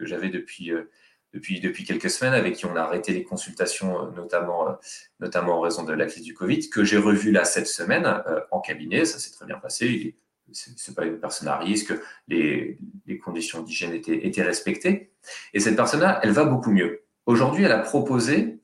[0.04, 0.90] j'avais depuis, euh,
[1.32, 4.78] depuis, depuis quelques semaines, avec qui on a arrêté les consultations, notamment,
[5.20, 8.60] notamment en raison de la crise du Covid, que j'ai revu là cette semaine en
[8.60, 9.04] cabinet.
[9.04, 10.16] Ça s'est très bien passé.
[10.52, 11.92] Ce n'est pas une personne à risque,
[12.28, 15.12] les, les conditions d'hygiène étaient, étaient respectées.
[15.52, 17.02] Et cette personne-là, elle va beaucoup mieux.
[17.26, 18.60] Aujourd'hui, elle a proposé,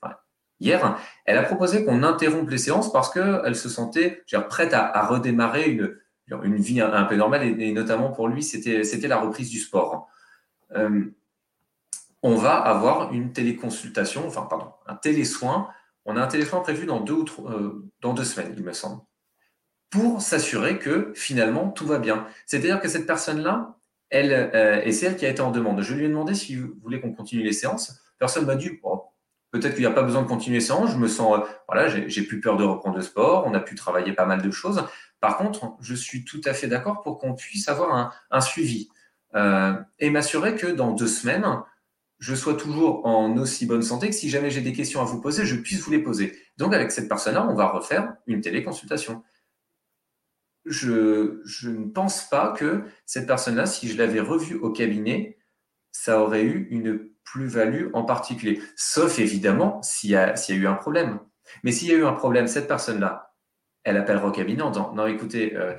[0.61, 5.69] hier, elle a proposé qu'on interrompe les séances parce qu'elle se sentait prête à, redémarrer
[5.69, 5.99] une,
[6.45, 10.09] une vie un, peu normale, et, notamment pour lui, c'était la reprise du sport.
[10.77, 11.05] Euh,
[12.23, 15.69] on va avoir une téléconsultation, enfin, pardon, un télésoin.
[16.05, 19.03] On a un télésoin prévu dans deux, ou euh, dans deux semaines, il me semble,
[19.91, 22.27] pour s'assurer que finalement tout va bien.
[22.47, 23.79] C'est-à-dire que cette personne-là,
[24.11, 25.81] elle, euh, et c'est elle qui a été en demande.
[25.83, 28.01] Je lui ai demandé si vous voulez qu'on continue les séances.
[28.19, 29.13] Personne m'a dit, oh,
[29.53, 30.91] Peut-être qu'il n'y a pas besoin de continuer séance.
[30.93, 33.45] Je me sens, euh, voilà, j'ai plus peur de reprendre le sport.
[33.47, 34.83] On a pu travailler pas mal de choses.
[35.21, 38.89] Par contre, je suis tout à fait d'accord pour qu'on puisse avoir un, suivi
[39.35, 41.45] euh, et m'assurer que dans deux semaines,
[42.23, 45.21] je sois toujours en aussi bonne santé que si jamais j'ai des questions à vous
[45.21, 46.39] poser, je puisse vous les poser.
[46.57, 49.25] Donc, avec cette personne-là, on va refaire une téléconsultation.
[50.65, 55.37] Je, ne pense pas que cette personne-là, si je l'avais revue au cabinet,
[55.91, 58.63] ça aurait eu une plus-value en particulier.
[58.77, 61.19] Sauf évidemment s'il y, a, eu un problème.
[61.65, 63.32] Mais s'il y a eu un problème, cette personne-là,
[63.85, 65.75] elle appellera au cabinet en disant Non, écoutez, euh,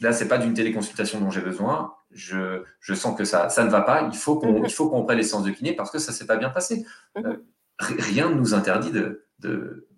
[0.00, 1.94] là, ce n'est pas d'une téléconsultation dont j'ai besoin.
[2.10, 2.62] Je,
[2.94, 4.08] sens que ça, ça ne va pas.
[4.12, 4.68] Il faut qu'on mhm.
[4.68, 6.84] faut qu'on prenne les séances de kiné parce que ça ne s'est pas bien passé.
[7.16, 7.26] Mhm.
[7.26, 7.36] Euh,
[7.78, 9.88] rien ne nous interdit de, de,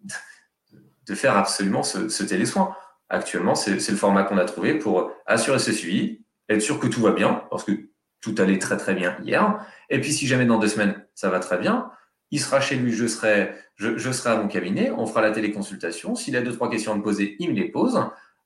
[1.06, 2.76] de faire absolument ce, ce télésoin.
[3.08, 7.02] Actuellement, c'est le format qu'on a trouvé pour assurer ce suivi, être sûr que tout
[7.02, 7.72] va bien, parce que
[8.20, 9.64] tout allait très très bien hier.
[9.90, 11.90] Et puis si jamais dans deux semaines ça va très bien,
[12.34, 16.16] il sera chez lui, je serai, je, serai à mon cabinet, on fera la téléconsultation.
[16.16, 17.96] S'il a deux trois questions à me poser, il me les pose.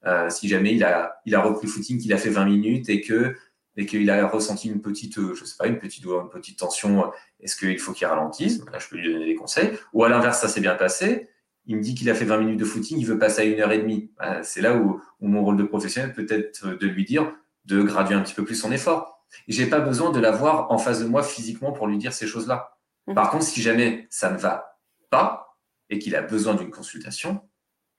[0.04, 3.34] Euh, si jamais il a, repris le footing, qu'il a fait 20 minutes et que
[3.78, 7.56] et qu'il a ressenti une petite, je sais pas, une petite une petite tension, est-ce
[7.56, 8.58] qu'il faut qu'il ralentisse?
[8.70, 9.70] Là, je peux lui donner des conseils.
[9.94, 11.30] Ou à l'inverse, ça s'est bien passé.
[11.64, 13.58] Il me dit qu'il a fait 20 minutes de footing, il veut passer à une
[13.58, 14.10] heure et demie.
[14.42, 17.32] C'est là où, mon rôle de professionnel peut être de lui dire
[17.64, 19.24] de graduer un petit peu plus son effort.
[19.46, 22.26] Et j'ai pas besoin de l'avoir en face de moi physiquement pour lui dire ces
[22.26, 22.77] choses-là.
[23.08, 23.14] Mhm.
[23.14, 24.78] Par contre, si jamais ça ne va
[25.10, 25.56] pas
[25.90, 27.40] et qu'il a besoin d'une consultation,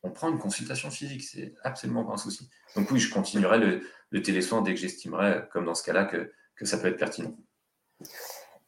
[0.04, 1.24] on prend une consultation physique.
[1.24, 2.50] C'est absolument pas un souci.
[2.76, 6.32] Donc oui, je continuerai le, le télésoin dès que j'estimerai, comme dans ce cas-là, que,
[6.56, 7.36] que, ça peut être pertinent.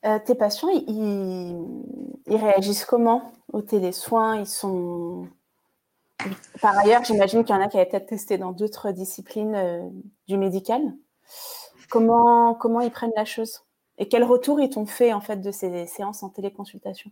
[0.04, 1.64] Euh, tes patients, ils,
[2.26, 5.28] ils, réagissent comment au télésoin Ils sont.
[6.60, 9.88] Par ailleurs, j'imagine qu'il y en a qui avaient peut-être testé dans d'autres disciplines euh,
[10.28, 10.82] du médical.
[11.90, 13.64] Comment, comment ils prennent la chose?
[14.02, 17.12] Et quel retour ils t'ont fait en fait de ces séances en téléconsultation?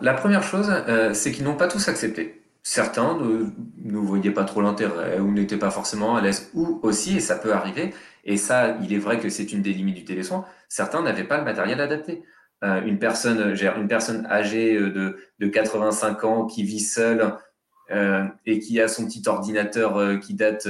[0.00, 2.42] La première chose, euh, c'est qu'ils n'ont pas tous accepté.
[2.64, 7.20] Certains ne, voyaient pas trop l'intérêt ou n'étaient pas forcément à l'aise, ou aussi, et
[7.20, 10.44] ça peut arriver, et ça, il est vrai que c'est une des limites du télésoin,
[10.68, 12.24] certains n'avaient pas le matériel adapté.
[12.64, 13.40] Euh, une, personne,
[14.30, 17.36] âgée euh, de, de 85 ans qui vit seule
[18.46, 20.66] et qui a son petit ordinateur qui date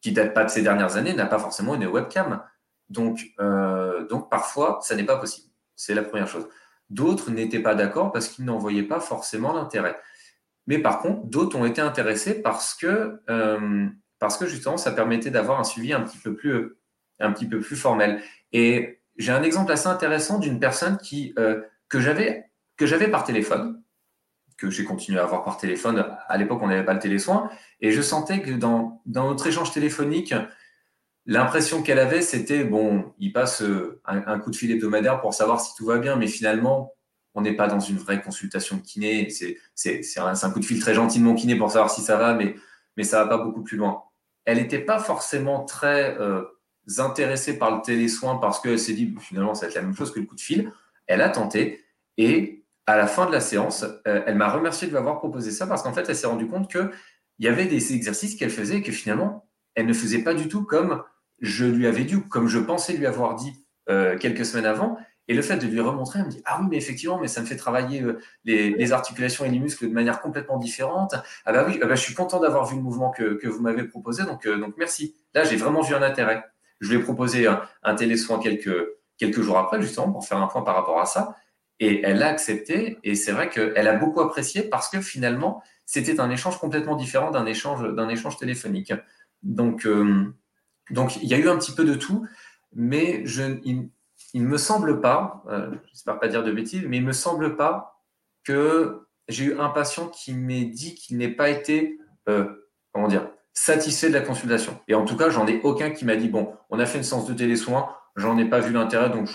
[0.00, 2.42] qui date pas de ces dernières années, n'a pas forcément une webcam.
[2.90, 5.48] Donc, euh, donc parfois, ça n'est pas possible.
[5.76, 6.48] C'est la première chose.
[6.90, 9.96] D'autres n'étaient pas d'accord parce qu'ils n'en voyaient pas forcément l'intérêt.
[10.66, 13.86] Mais par contre, d'autres ont été intéressés parce que, euh,
[14.18, 16.76] parce que justement, ça permettait d'avoir un suivi un petit peu plus,
[17.20, 18.22] un petit peu plus formel.
[18.52, 22.44] Et j'ai un exemple assez intéressant d'une personne qui, euh, que j'avais
[22.76, 23.82] que j'avais par téléphone,
[24.56, 26.06] que j'ai continué à avoir par téléphone.
[26.28, 27.50] À l'époque, on n'avait pas le télésoin.
[27.80, 30.32] Et je sentais que dans, dans notre échange téléphonique,
[31.28, 35.60] l'impression qu'elle avait, c'était bon, il passe euh, un, coup de fil hebdomadaire pour savoir
[35.60, 36.94] si tout va bien, mais finalement,
[37.34, 39.28] on n'est pas dans une vraie consultation de kiné.
[39.30, 42.34] C'est un, coup de fil très gentil de mon kiné pour savoir si ça va,
[42.34, 42.56] mais,
[42.96, 44.04] mais ça va pas beaucoup plus loin.
[44.46, 46.42] Elle n'était pas forcément très euh,
[46.96, 50.12] intéressée par le télésoin parce qu'elle s'est dit finalement, ça va être la même chose
[50.12, 50.72] que le coup de fil.
[51.06, 51.84] Elle a tenté
[52.16, 55.50] et à la fin de la séance, euh, elle m'a remercié de lui avoir proposé
[55.50, 56.90] ça parce qu'en fait, elle s'est rendue compte qu'il
[57.38, 60.64] y avait des exercices qu'elle faisait et que finalement, elle ne faisait pas du tout
[60.64, 61.04] comme
[61.40, 63.52] je lui avais ou comme je pensais lui avoir dit
[63.88, 64.98] euh, quelques semaines avant.
[65.30, 67.42] Et le fait de lui remontrer, elle me dit Ah oui, mais effectivement, mais ça
[67.42, 71.14] me fait travailler euh, les, articulations et les muscles de manière complètement différente.
[71.44, 73.84] Ah bah oui, ah bah, je suis content d'avoir vu le mouvement que, vous m'avez
[73.84, 75.14] proposé, donc, donc merci.
[75.34, 76.44] Là, j'ai vraiment vu un intérêt.
[76.80, 80.46] Je lui ai proposé un, un télésoin quelques, quelques jours après, justement, pour faire un
[80.46, 81.36] point par rapport à ça.
[81.80, 82.98] Et elle l'a accepté.
[83.04, 87.30] Et c'est vrai qu'elle a beaucoup apprécié parce que finalement, c'était un échange complètement différent
[87.30, 88.92] d'un échange, d'un échange téléphonique.
[89.42, 90.34] Donc, euh,
[90.90, 92.26] donc, il y a eu un petit peu de tout,
[92.74, 97.02] mais je, il ne me semble pas, euh, j'espère pas dire de bêtises, mais il
[97.02, 98.02] ne me semble pas
[98.44, 101.98] que j'ai eu un patient qui m'ait dit qu'il n'ait pas été,
[102.28, 104.78] euh, comment dire, satisfait de la consultation.
[104.88, 107.04] Et en tout cas, j'en ai aucun qui m'a dit, bon, on a fait une
[107.04, 109.28] séance de télésoins, j'en ai pas vu l'intérêt, donc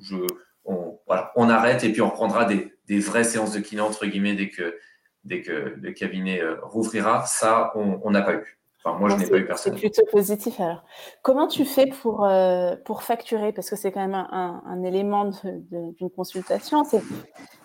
[0.00, 0.16] je,
[0.64, 4.78] on, arrête et puis on reprendra des, vraies séances de kiné, entre guillemets, dès que,
[5.24, 7.24] dès que le cabinet euh, rouvrira.
[7.26, 8.59] Ça, on n'a pas eu.
[8.82, 9.74] Enfin, moi, je n'ai pas eu personne.
[9.74, 10.82] C'est plutôt positif alors.
[11.22, 13.52] Comment tu fais pour, euh, pour facturer?
[13.52, 15.30] Parce que c'est quand même un, élément
[15.70, 17.02] d'une consultation, c'est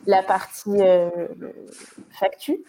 [0.06, 1.10] la partie euh,
[2.19, 2.63] factu.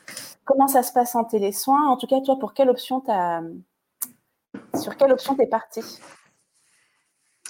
[0.45, 1.89] Comment ça se passe en télésoin?
[1.89, 3.43] En tout cas, toi, pour quelle option as,
[4.81, 5.83] sur quelle option tu es parti?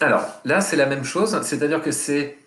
[0.00, 1.38] Alors, là, c'est la même chose.
[1.42, 2.38] C'est-à-dire que c'est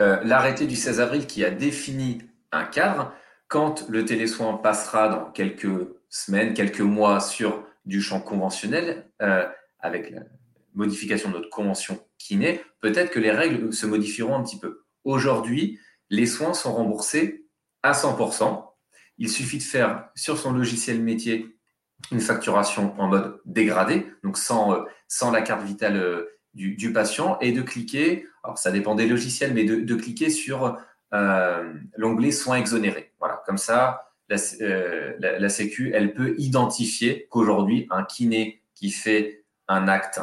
[0.00, 3.12] euh, l'arrêté du 16 avril qui a défini un cadre.
[3.46, 9.46] Quand le télésoin passera dans quelques semaines, quelques mois sur du champ conventionnel, euh,
[9.78, 10.22] avec la
[10.74, 14.84] modification de notre convention kiné, peut-être que les règles se modifieront un petit peu.
[15.04, 15.78] Aujourd'hui,
[16.10, 17.46] les soins sont remboursés
[17.82, 18.64] à 100%.
[19.18, 21.56] Il suffit de faire sur son logiciel métier
[22.10, 27.52] une facturation en mode dégradé, donc sans, euh, sans la carte vitale du, patient et
[27.52, 30.78] de cliquer, alors ça dépend des logiciels, mais de, cliquer sur
[31.14, 33.12] euh, l'onglet soins exonérés.
[33.18, 34.11] Voilà, comme ça,
[34.60, 40.20] euh, la, Sécu, elle peut identifier qu'aujourd'hui, un kiné qui fait un acte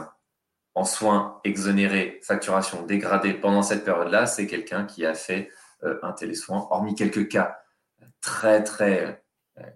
[0.75, 5.49] en soins exonérés, facturation dégradée pendant cette période-là, c'est quelqu'un qui a fait
[5.83, 7.59] euh, un télésoin, hormis quelques cas
[8.21, 9.23] très, très,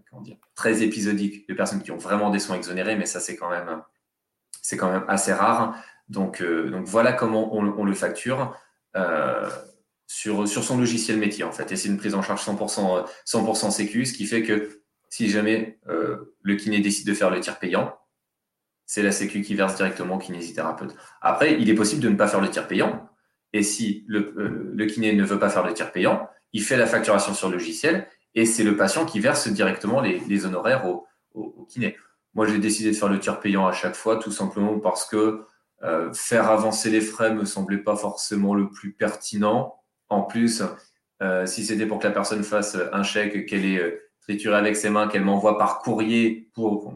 [0.09, 3.35] comment dire, très épisodiques de personnes qui ont vraiment des soins exonérés, mais ça, c'est
[3.35, 3.81] quand même,
[4.61, 5.75] c'est quand même assez rare.
[6.09, 8.55] Donc, euh, donc voilà comment on, le facture
[8.95, 9.49] euh,
[10.13, 11.71] sur, sur son logiciel métier en fait.
[11.71, 15.79] Et c'est une prise en charge 100%, 100 sécu, ce qui fait que si jamais
[15.89, 17.97] euh, le kiné décide de faire le tir payant,
[18.85, 20.95] c'est la sécu qui verse directement au kinésithérapeute.
[21.19, 23.09] Après, il est possible de ne pas faire le tir payant.
[23.53, 26.85] Et si le, le kiné ne veut pas faire le tir payant, il fait la
[26.85, 31.07] facturation sur le logiciel et c'est le patient qui verse directement les, les honoraires au,
[31.33, 31.97] au, au kiné.
[32.35, 35.45] Moi, j'ai décidé de faire le tir payant à chaque fois, tout simplement parce que
[35.81, 39.82] euh, faire avancer les frais me semblait pas forcément le plus pertinent.
[40.09, 40.63] En plus,
[41.21, 44.75] euh, si c'était pour que la personne fasse un chèque, qu'elle ait euh, trituré avec
[44.75, 46.93] ses mains, qu'elle m'envoie par courrier, pour,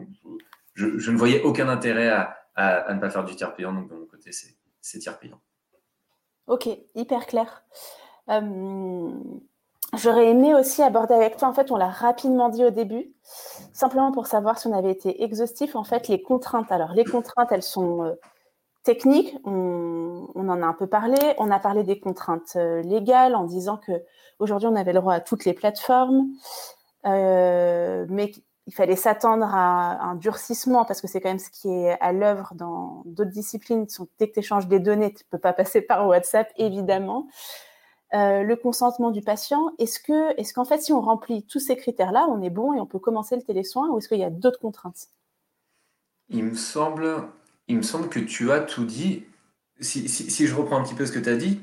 [0.74, 3.72] je, ne voyais aucun intérêt à, ne pas faire du tiers payant.
[3.72, 5.40] Donc, de mon côté, c'est tiers payant.
[6.46, 7.64] Ok, hyper clair.
[9.96, 13.14] J'aurais aimé aussi aborder avec toi, en fait, on l'a rapidement dit au début,
[13.72, 16.70] simplement pour savoir si on avait été exhaustif, en fait, les contraintes.
[16.70, 18.14] Alors, les contraintes, elles sont
[18.82, 21.18] technique, on, en a un peu parlé.
[21.38, 23.92] On a parlé des contraintes euh, légales en disant que
[24.38, 26.28] aujourd'hui on avait le droit à toutes les plateformes,
[27.06, 28.32] euh, mais
[28.66, 32.12] il fallait s'attendre à un durcissement parce que c'est quand même ce qui est à
[32.12, 33.86] l'œuvre dans d'autres disciplines.
[34.18, 37.26] Dès que tu échanges des données, tu ne peux pas passer par WhatsApp, évidemment.
[38.14, 39.70] Euh, le consentement du patient.
[39.78, 40.00] Est-ce
[40.38, 42.98] est-ce qu'en fait, si on remplit tous ces critères-là, on est bon et on peut
[42.98, 45.08] commencer le télésoin, ou est-ce qu'il y a d'autres contraintes?
[46.30, 47.28] Il me semble
[47.68, 49.24] il me semble que tu as tout dit.
[49.80, 51.60] Si, je reprends un petit peu ce que tu as dit,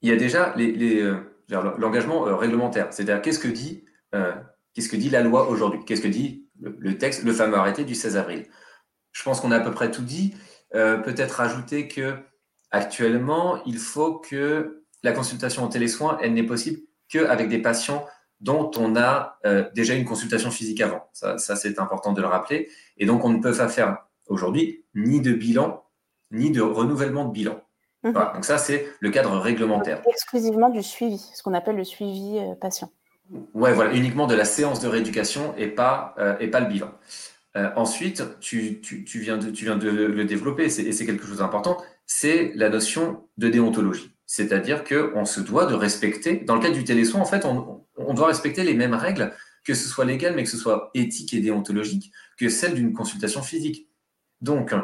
[0.00, 2.86] il y a déjà euh, l'engagement euh, réglementaire.
[2.90, 3.84] C'est-à-dire, qu'est-ce que dit,
[4.14, 4.32] euh,
[4.72, 5.80] qu'est-ce que dit la loi aujourd'hui?
[5.84, 8.46] Qu'est-ce que dit le, texte, le fameux arrêté du 16 avril?
[9.12, 10.34] Je pense qu'on a à peu près tout dit.
[10.70, 12.14] Peut-être ajouter que
[12.70, 18.06] actuellement, il faut que la consultation en télésoin, elle n'est possible qu'avec des patients
[18.40, 19.38] dont on a
[19.74, 21.08] déjà une consultation physique avant.
[21.14, 22.68] Ça, c'est important de le rappeler.
[22.98, 25.84] Et donc, on ne peut pas faire aujourd'hui ni de bilan,
[26.30, 27.60] ni de renouvellement de bilan.
[28.04, 28.12] Mhm.
[28.12, 30.02] donc ça, c'est le cadre réglementaire.
[30.08, 32.92] exclusivement du suivi, ce qu'on appelle le suivi euh, patient.
[33.54, 36.90] Ouais, voilà, uniquement de la séance de rééducation et pas, euh, et pas le bilan.
[37.74, 41.76] ensuite, tu, tu, viens de, tu viens de le développer, et c'est quelque chose d'important,
[42.06, 44.12] c'est la notion de déontologie.
[44.26, 48.14] C'est-à-dire qu'on se doit de respecter, dans le cas du télésoin, en fait, on, on
[48.14, 49.32] doit respecter les mêmes règles,
[49.64, 53.42] que ce soit légal, mais que ce soit éthique et déontologique, que celle d'une consultation
[53.42, 53.87] physique.
[54.40, 54.74] Donc,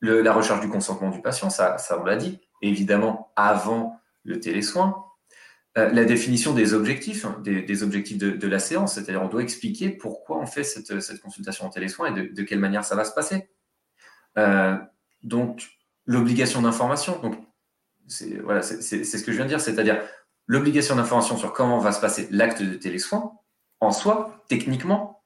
[0.00, 5.04] la recherche du consentement du patient, ça, on l'a dit, évidemment avant le télésoin.
[5.78, 9.90] Euh, la définition des objectifs, hein, des, objectifs de, la séance, c'est-à-dire on doit expliquer
[9.90, 13.48] pourquoi on fait cette, consultation en télésoin et de, quelle manière ça va se passer.
[14.36, 14.76] Euh,
[15.22, 15.68] donc,
[16.06, 17.20] l'obligation d'information,
[18.08, 20.02] c'est ce que je viens de dire, c'est-à-dire
[20.48, 23.32] l'obligation d'information sur comment va se passer l'acte de télésoin,
[23.78, 25.22] en soi, techniquement,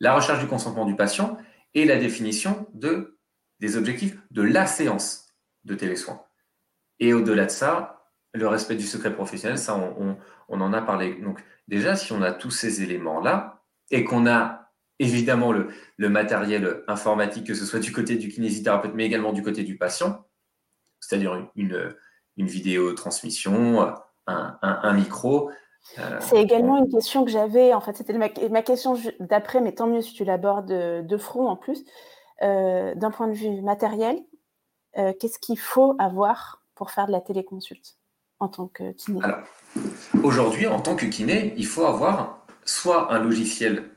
[0.00, 1.38] la recherche du consentement du patient
[1.76, 3.20] et la définition de,
[3.60, 5.28] des objectifs de la séance
[5.64, 6.22] de télésoin.
[6.98, 10.16] Et au-delà de ça, le respect du secret professionnel, ça, on,
[10.48, 11.14] en a parlé.
[11.16, 15.68] Donc, déjà, si on a tous ces éléments-là et qu'on a évidemment le,
[16.08, 20.26] matériel informatique, que ce soit du côté du kinésithérapeute, mais également du côté du patient,
[20.98, 21.94] c'est-à-dire une,
[22.38, 23.94] une vidéo transmission,
[24.26, 25.50] un, micro.
[25.98, 29.86] Euh, c'est également une question que j'avais, en fait, c'était ma, question d'après, mais tant
[29.86, 31.84] mieux si tu l'abordes de, front en plus.
[32.42, 34.18] Euh, d'un point de vue matériel,
[34.98, 37.96] euh, qu'est-ce qu'il faut avoir pour faire de la téléconsulte
[38.40, 39.20] en tant que kiné?
[40.22, 43.90] Aujourd'hui, en tant que kiné, il faut avoir soit un logiciel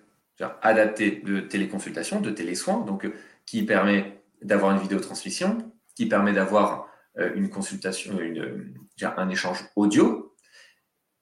[0.61, 3.09] adapté de téléconsultation, de télésoins, donc
[3.45, 5.57] qui permet d'avoir une vidéotransmission,
[5.95, 6.87] qui permet d'avoir
[7.17, 10.35] euh, une consultation, une, un échange audio.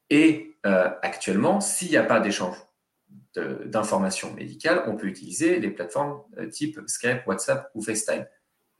[0.09, 2.55] Et euh, actuellement, s'il n'y a pas d'échange
[3.65, 8.25] d'informations médicales, on peut utiliser les plateformes euh, type Skype, WhatsApp ou FaceTime.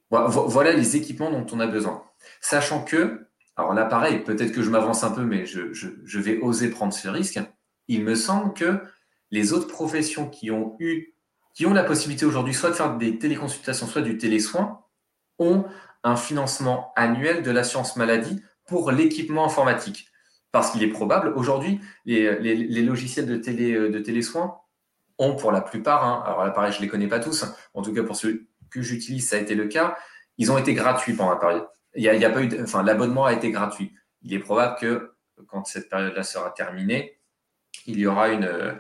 [0.10, 2.04] Voilà les équipements dont on a besoin.
[2.42, 6.70] Sachant que, alors là pareil, peut-être que je m'avance un peu, mais je, vais oser
[6.70, 7.40] prendre ce risque.
[7.88, 8.82] Il me semble que
[9.32, 11.14] les autres professions qui ont eu,
[11.54, 14.82] qui ont la possibilité aujourd'hui soit de faire des téléconsultations, soit du télésoin,
[15.40, 15.66] ont
[16.04, 20.10] un financement annuel de l'assurance maladie pour l'équipement informatique.
[20.58, 24.58] Parce qu'il est probable, aujourd'hui, les, logiciels de, télé, euh, de télésoins
[25.20, 27.46] ont pour la plupart, hein, alors là pareil, je ne les connais pas tous,
[27.76, 29.96] en tout cas pour ceux que j'utilise, ça a été le cas,
[30.40, 31.68] ils ont été gratuits pendant la période.
[31.94, 33.94] Il y a, pas eu, enfin, l'abonnement a été gratuit.
[34.24, 35.12] Il est probable que
[35.46, 37.20] quand cette période-là sera terminée,
[37.86, 38.74] il y aura une, euh,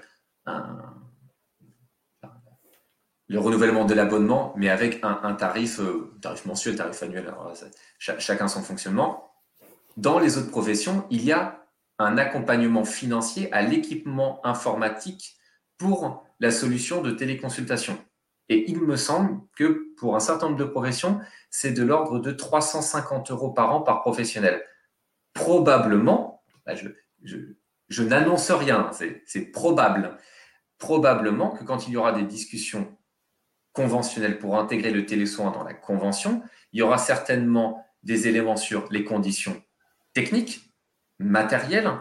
[3.27, 7.31] le renouvellement de l'abonnement, mais avec un, tarif, euh, tarif mensuel, tarif annuel,
[7.99, 9.31] chacun son fonctionnement.
[9.95, 11.66] Dans les autres professions, il y a
[11.99, 15.37] un accompagnement financier à l'équipement informatique
[15.77, 17.97] pour la solution de téléconsultation.
[18.49, 21.19] Et il me semble que pour un certain nombre de professions,
[21.49, 24.63] c'est de l'ordre de 350 euros par an par professionnel.
[25.33, 26.73] Probablement, bah,
[27.89, 28.91] je n'annonce rien,
[29.25, 30.17] c'est probable,
[30.77, 32.97] probablement que quand il y aura des discussions
[33.77, 36.41] conventionnel pour intégrer le télésoin dans la convention.
[36.73, 39.61] Il y aura certainement des éléments sur les conditions
[40.13, 40.66] techniques,
[41.19, 41.91] matérielles,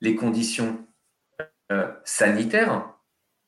[0.00, 0.86] les conditions
[1.70, 2.92] euh, sanitaires,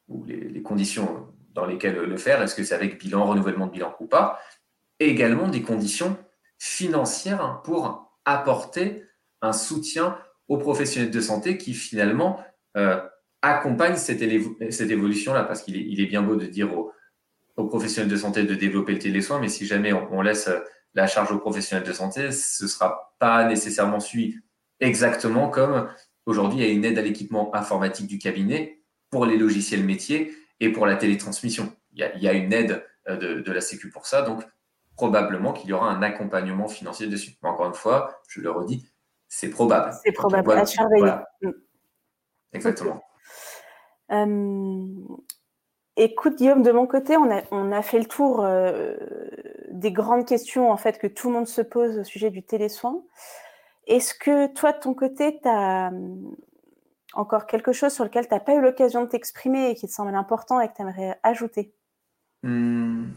[0.09, 3.95] ou les, conditions dans lesquelles le faire, est-ce que c'est avec bilan, renouvellement de bilan
[4.01, 4.41] ou pas,
[5.01, 6.16] et également des conditions
[6.59, 9.05] financières pour apporter
[9.43, 10.18] un soutien
[10.49, 12.41] aux professionnels de santé qui finalement
[12.77, 13.01] euh,
[13.43, 16.93] accompagnent cette, évolution-là, parce qu'il est, bien beau de dire aux,
[17.57, 20.61] aux professionnels de santé de développer le télésoin, mais si jamais on, laisse euh,
[20.95, 24.39] la charge aux professionnels de santé, ce ne sera pas nécessairement suivi
[24.87, 25.89] exactement comme
[26.26, 28.80] aujourd'hui il y a une aide à l'équipement informatique du cabinet
[29.11, 31.72] pour les logiciels métiers et pour la télétransmission.
[31.93, 34.45] Il y a, une aide euh, de, la Sécu pour ça, donc
[34.97, 37.37] probablement qu'il y aura un accompagnement financier dessus.
[37.43, 38.89] Mais encore une fois, je le redis,
[39.28, 39.93] c'est probable.
[40.05, 41.14] C'est probable, à surveiller.
[41.43, 41.51] Mm.
[42.53, 43.05] Exactement.
[44.11, 44.87] Euh,
[45.97, 48.97] Écoute, Guillaume, de mon côté, on a, on a fait le tour euh,
[49.70, 53.01] des grandes questions en fait que tout le monde se pose au sujet du télésoin.
[53.87, 56.35] Est-ce que toi, de ton côté, tu as hum,
[57.14, 59.93] encore quelque chose sur lequel tu n'as pas eu l'occasion de t'exprimer et qui te
[59.93, 61.74] semble important et que tu aimerais ajouter?
[62.45, 63.12] Hum,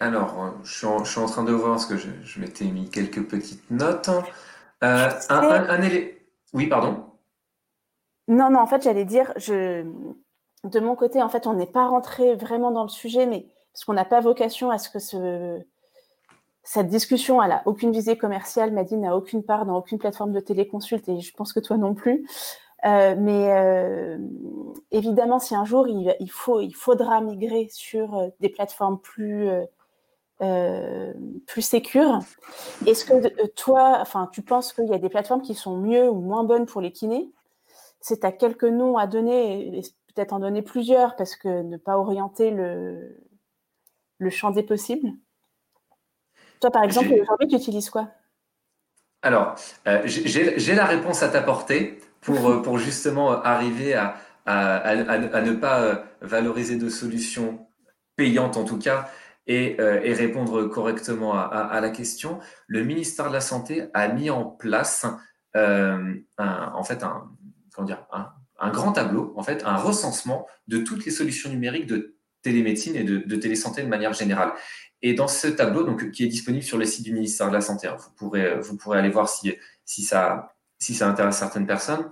[0.00, 4.10] Alors, je suis, en, train de voir parce que je, m'étais mis quelques petites notes.
[4.84, 5.80] Euh, un,
[6.52, 7.04] Oui, pardon.
[8.28, 9.84] Non, non, en fait, j'allais dire, je,
[10.64, 13.84] de mon côté, en fait, on n'est pas rentré vraiment dans le sujet, mais parce
[13.84, 15.60] qu'on n'a pas vocation à ce que ce,
[16.66, 18.72] cette discussion, elle n'a aucune visée commerciale.
[18.72, 21.94] Maddy n'a aucune part dans aucune plateforme de téléconsulte et je pense que toi non
[21.94, 22.26] plus.
[22.84, 24.18] Euh, mais euh,
[24.90, 29.48] évidemment, si un jour il, faut, il faudra migrer sur euh, des plateformes plus,
[31.46, 32.18] plus sécures,
[32.84, 36.20] est-ce que toi, enfin, tu penses qu'il y a des plateformes qui sont mieux ou
[36.20, 37.30] moins bonnes pour les kinés?
[38.00, 39.82] C'est à quelques noms à donner,
[40.14, 43.16] peut-être en donner plusieurs, parce que ne pas orienter le,
[44.18, 45.12] le champ des possibles
[46.60, 48.08] toi, par exemple, aujourd'hui, tu utilises quoi?
[49.22, 49.56] Alors,
[49.88, 55.80] euh, j'ai la réponse à t'apporter pour, euh, pour justement arriver à, à, ne pas
[55.80, 57.66] euh, valoriser de solutions
[58.14, 59.10] payantes en tout cas
[59.48, 62.40] et, et répondre correctement à, la question.
[62.66, 65.06] Le ministère de la Santé a mis en place
[65.54, 67.30] un, en fait un,
[67.72, 68.06] comment dire,
[68.58, 72.15] un, grand tableau, en fait, un recensement de toutes les solutions numériques de
[72.46, 74.52] télémédecine et de, télésanté de manière générale.
[75.02, 77.60] Et dans ce tableau, donc, qui est disponible sur le site du ministère de la
[77.60, 79.52] Santé, hein, vous, pourrez, vous pourrez aller voir si,
[79.84, 82.10] si, ça, si ça intéresse certaines personnes.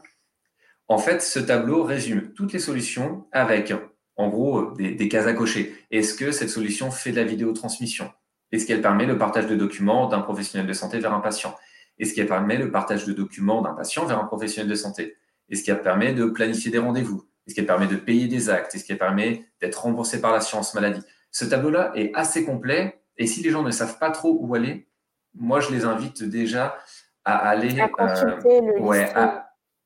[0.88, 3.72] En fait, ce tableau résume toutes les solutions avec,
[4.16, 5.74] en gros, des, des cases à cocher.
[5.90, 8.10] Est-ce que cette solution fait de la vidéotransmission?
[8.52, 11.56] Est-ce qu'elle permet le partage de documents d'un professionnel de santé vers un patient?
[11.98, 15.16] Est-ce qu'elle permet le partage de documents d'un patient vers un professionnel de santé?
[15.48, 17.24] Est-ce qu'elle permet de planifier des rendez-vous?
[17.46, 21.02] Est-ce qu'elle permet de payer des actes Est-ce qu'elle permet d'être remboursée par l'assurance maladie
[21.34, 24.88] ce tableau-là est assez complet et si les gens ne savent pas trop où aller,
[25.34, 26.78] moi je les invite déjà
[27.24, 29.12] à aller à consulter, le, ouais,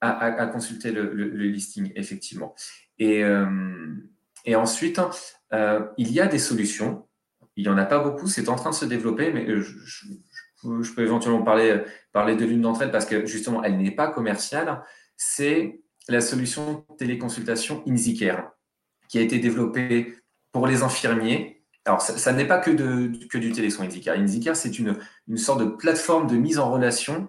[0.00, 1.10] à, consulter le,
[1.46, 2.54] listing, effectivement.
[2.98, 3.94] Et, euh,
[4.44, 5.00] et ensuite,
[5.54, 7.06] euh, il y a des solutions.
[7.56, 10.92] Il n'y en a pas beaucoup, c'est en train de se développer, mais euh, je,
[10.94, 11.82] peux éventuellement parler,
[12.12, 14.82] parler de l'une d'entre elles parce que justement, elle n'est pas commerciale.
[15.16, 18.52] C'est la solution téléconsultation InziCare
[19.08, 20.14] qui a été développée
[20.52, 22.70] pour les infirmiers, alors ça, n'est pas que,
[23.26, 24.16] que du télésoin InziCare.
[24.16, 24.98] InziCare, c'est une,
[25.36, 27.28] sorte de plateforme de mise en relation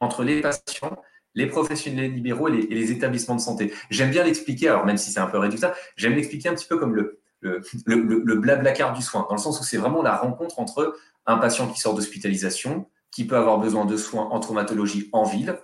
[0.00, 0.96] entre les patients,
[1.34, 3.72] les professionnels libéraux et les, établissements de santé.
[3.90, 6.78] J'aime bien l'expliquer, alors même si c'est un peu réducteur, j'aime l'expliquer un petit peu
[6.78, 10.96] comme le, le, le, du soin, dans le sens où c'est vraiment la rencontre entre
[11.26, 15.58] un patient qui sort d'hospitalisation, qui peut avoir besoin de soins en traumatologie en ville,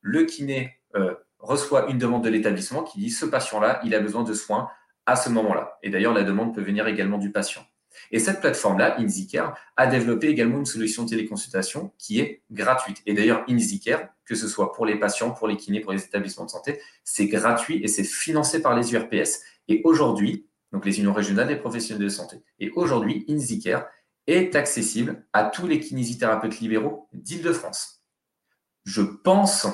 [0.00, 1.14] le kiné euh,
[1.44, 4.68] reçoit une demande de l'établissement qui dit ce patient-là, il a besoin de soins
[5.06, 5.78] à ce moment-là.
[5.82, 7.64] Et d'ailleurs, la demande peut venir également du patient.
[8.10, 13.02] Et cette plateforme-là, InziCare, a développé également une solution de téléconsultation qui est gratuite.
[13.06, 16.44] Et d'ailleurs, InziCare, que ce soit pour les patients, pour les kinés, pour les établissements
[16.44, 19.40] de santé, c'est gratuit et c'est financé par les URPS.
[19.68, 22.42] Et aujourd'hui, donc les unions régionales des professionnels de santé.
[22.58, 23.86] Et aujourd'hui, InziCare
[24.26, 28.02] est accessible à tous les kinésithérapeutes libéraux d'Île-de-France.
[28.84, 29.66] Je pense,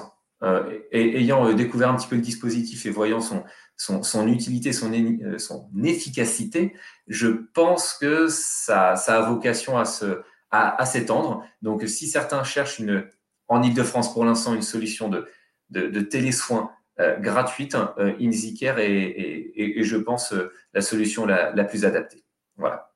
[0.43, 3.45] euh, ayant euh, découvert un petit peu le dispositif et voyant son,
[3.77, 6.75] son, utilité, son, euh, son, efficacité,
[7.09, 11.45] je pense que ça, ça a vocation à, se, à, s'étendre.
[11.61, 13.07] Donc, si certains cherchent une,
[13.49, 15.29] en Ile-de-France pour l'instant une solution de,
[15.69, 20.35] de, de télésoins euh, gratuite, euh, InziCare est, je pense,
[20.73, 22.25] la solution la, la, plus adaptée.
[22.57, 22.93] Voilà.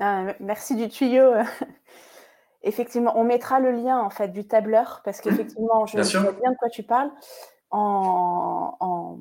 [0.00, 1.32] Ah, merci du tuyau.
[2.62, 6.56] Effectivement, on mettra le lien en fait du tableur parce qu'effectivement, je sais bien de
[6.56, 7.10] quoi tu parles.
[7.70, 9.18] En, en,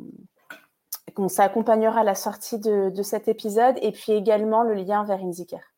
[1.27, 5.73] ça accompagnera la sortie de, cet épisode et puis également le lien vers InziCare.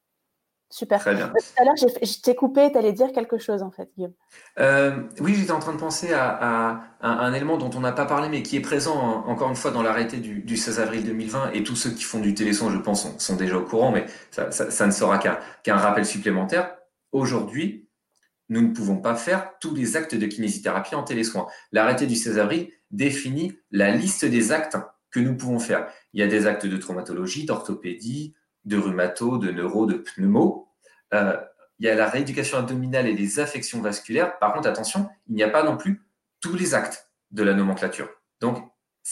[0.72, 0.99] Super.
[0.99, 1.30] Très bien.
[1.30, 4.14] Tout à l'heure, je t'ai coupé, tu allais dire quelque chose en fait, Guillaume.
[4.60, 8.30] Euh, oui, j'étais en train de penser à, un, élément dont on n'a pas parlé,
[8.30, 11.53] mais qui est présent encore une fois dans l'arrêté du, 16 avril 2020.
[11.53, 14.86] Et tous ceux qui font du téléson, je pense, sont, déjà au courant, mais ça,
[14.86, 16.76] ne sera qu'un rappel supplémentaire.
[17.12, 17.88] Aujourd'hui,
[18.49, 21.47] nous ne pouvons pas faire tous les actes de kinésithérapie en télésoin.
[21.72, 24.78] L'arrêté du 16 avril définit la liste des actes
[25.12, 25.88] que nous pouvons faire.
[26.14, 28.36] Il y a des actes de traumatologie, d'orthopédie,
[28.66, 30.68] de rhumato, de neuro, de pneumo.
[31.14, 31.38] Euh,
[31.80, 34.38] il y a la rééducation abdominale et les affections vasculaires.
[34.39, 36.03] Par contre, attention, il n'y a pas non plus
[36.41, 38.10] tous les actes de la nomenclature.
[38.41, 38.57] Donc,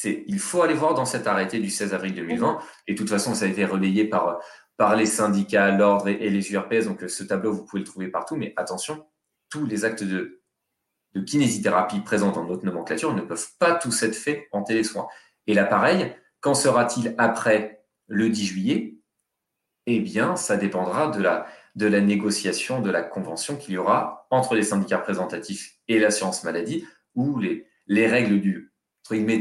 [0.04, 2.60] il faut aller voir dans cet arrêté du 16 avril 2020.
[2.88, 4.40] Et de toute façon, ça a été relayé par,
[4.78, 6.86] par les syndicats, l'ordre et, les URPS.
[6.86, 8.36] Donc, ce tableau, vous pouvez le trouver partout.
[8.36, 9.06] Mais attention,
[9.50, 10.42] tous les actes de,
[11.26, 15.08] kinésithérapie présents dans notre nomenclature ne peuvent pas tous être faits en télésoins.
[15.48, 18.98] Et l'appareil, quand sera-t-il après le 10 juillet?
[19.88, 24.64] Eh bien, ça dépendra de la, négociation de la convention qu'il y aura entre les
[24.64, 28.72] syndicats représentatifs et l'assurance maladie, où les, les règles du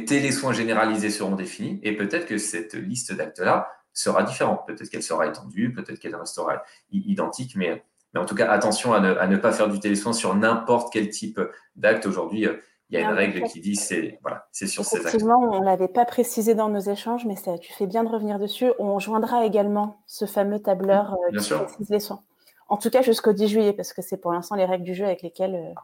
[0.06, 4.66] télésoins généralisés seront définies, et peut-être que cette liste d'actes-là sera différente.
[4.66, 7.82] Peut-être qu'elle sera étendue, peut-être qu'elle restera identique, mais,
[8.14, 10.92] mais en tout cas, attention à ne, à ne pas faire du télésoin sur n'importe
[10.92, 11.40] quel type
[11.74, 12.06] d'acte.
[12.06, 12.46] Aujourd'hui,
[12.90, 15.88] il y a une règle qui dit c'est voilà, c'est sur ces Effectivement, on l'avait
[15.88, 18.70] pas précisé dans nos échanges, mais ça, tu fais bien de revenir dessus.
[18.78, 22.20] On joindra également ce fameux tableur euh, qui précise les soins.
[22.68, 25.04] En tout cas, jusqu'au 10 juillet, parce que c'est pour l'instant les règles du jeu
[25.04, 25.74] avec lesquelles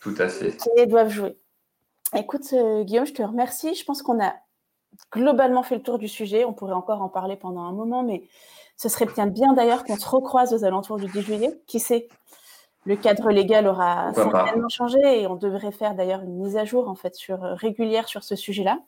[0.00, 0.56] Tout à fait.
[0.76, 1.36] les doivent jouer.
[2.16, 3.74] Écoute, Guillaume, je te remercie.
[3.74, 4.34] Je pense qu'on a
[5.12, 6.44] globalement fait le tour du sujet.
[6.44, 8.22] On pourrait encore en parler pendant un moment, mais
[8.76, 11.60] ce serait bien, bien d'ailleurs qu'on se recroise aux alentours du 10 juillet.
[11.66, 12.08] Qui sait?
[12.84, 16.88] Le cadre légal aura certainement changé et on devrait faire d'ailleurs une mise à jour
[16.88, 18.78] en fait sur, euh, régulière sur ce sujet-là.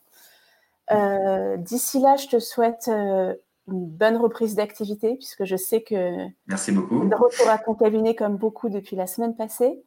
[0.92, 3.34] Euh, d'ici là, je te souhaite euh,
[3.68, 7.05] une bonne reprise d'activité puisque je sais que Merci beaucoup.
[7.05, 9.82] de retour à ton cabinet comme beaucoup depuis la semaine passée.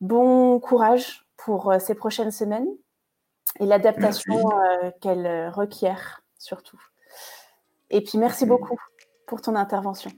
[0.00, 2.68] Bon courage pour ces prochaines semaines
[3.60, 6.80] et l'adaptation euh, qu'elle euh, requiert surtout.
[7.90, 8.78] Et puis merci beaucoup
[9.26, 10.10] pour ton intervention.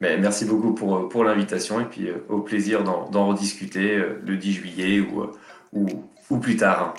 [0.00, 4.52] Ben, merci beaucoup pour, pour l'invitation et puis euh, au plaisir d'en rediscuter le 10
[4.52, 5.30] juillet ou,
[5.72, 5.86] ou,
[6.30, 6.94] ou plus tard.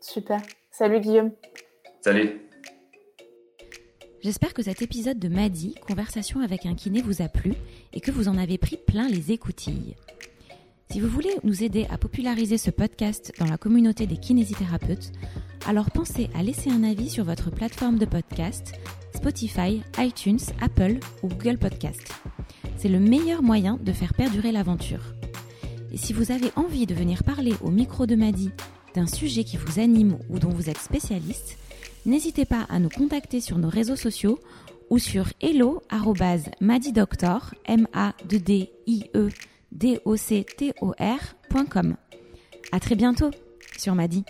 [0.00, 0.40] Super.
[0.70, 1.32] Salut Guillaume.
[2.02, 2.40] Salut.
[4.22, 7.52] J'espère que cet épisode de Madi, Conversation avec un kiné, vous a plu
[7.92, 9.96] et que vous en avez pris plein les écoutilles.
[10.90, 15.12] Si vous voulez nous aider à populariser ce podcast dans la communauté des kinésithérapeutes,
[15.66, 18.74] alors pensez à laisser un avis sur votre plateforme de podcast,
[19.14, 22.12] Spotify, iTunes, Apple ou Google Podcast.
[22.76, 25.14] C'est le meilleur moyen de faire perdurer l'aventure.
[25.92, 28.50] Et si vous avez envie de venir parler au micro de Madi
[28.94, 31.58] d'un sujet qui vous anime ou dont vous êtes spécialiste,
[32.06, 34.38] n'hésitez pas à nous contacter sur nos réseaux sociaux
[34.90, 35.80] ou sur e
[39.74, 41.26] doctor.com.
[42.72, 43.30] À très bientôt
[43.76, 44.24] sur Madi.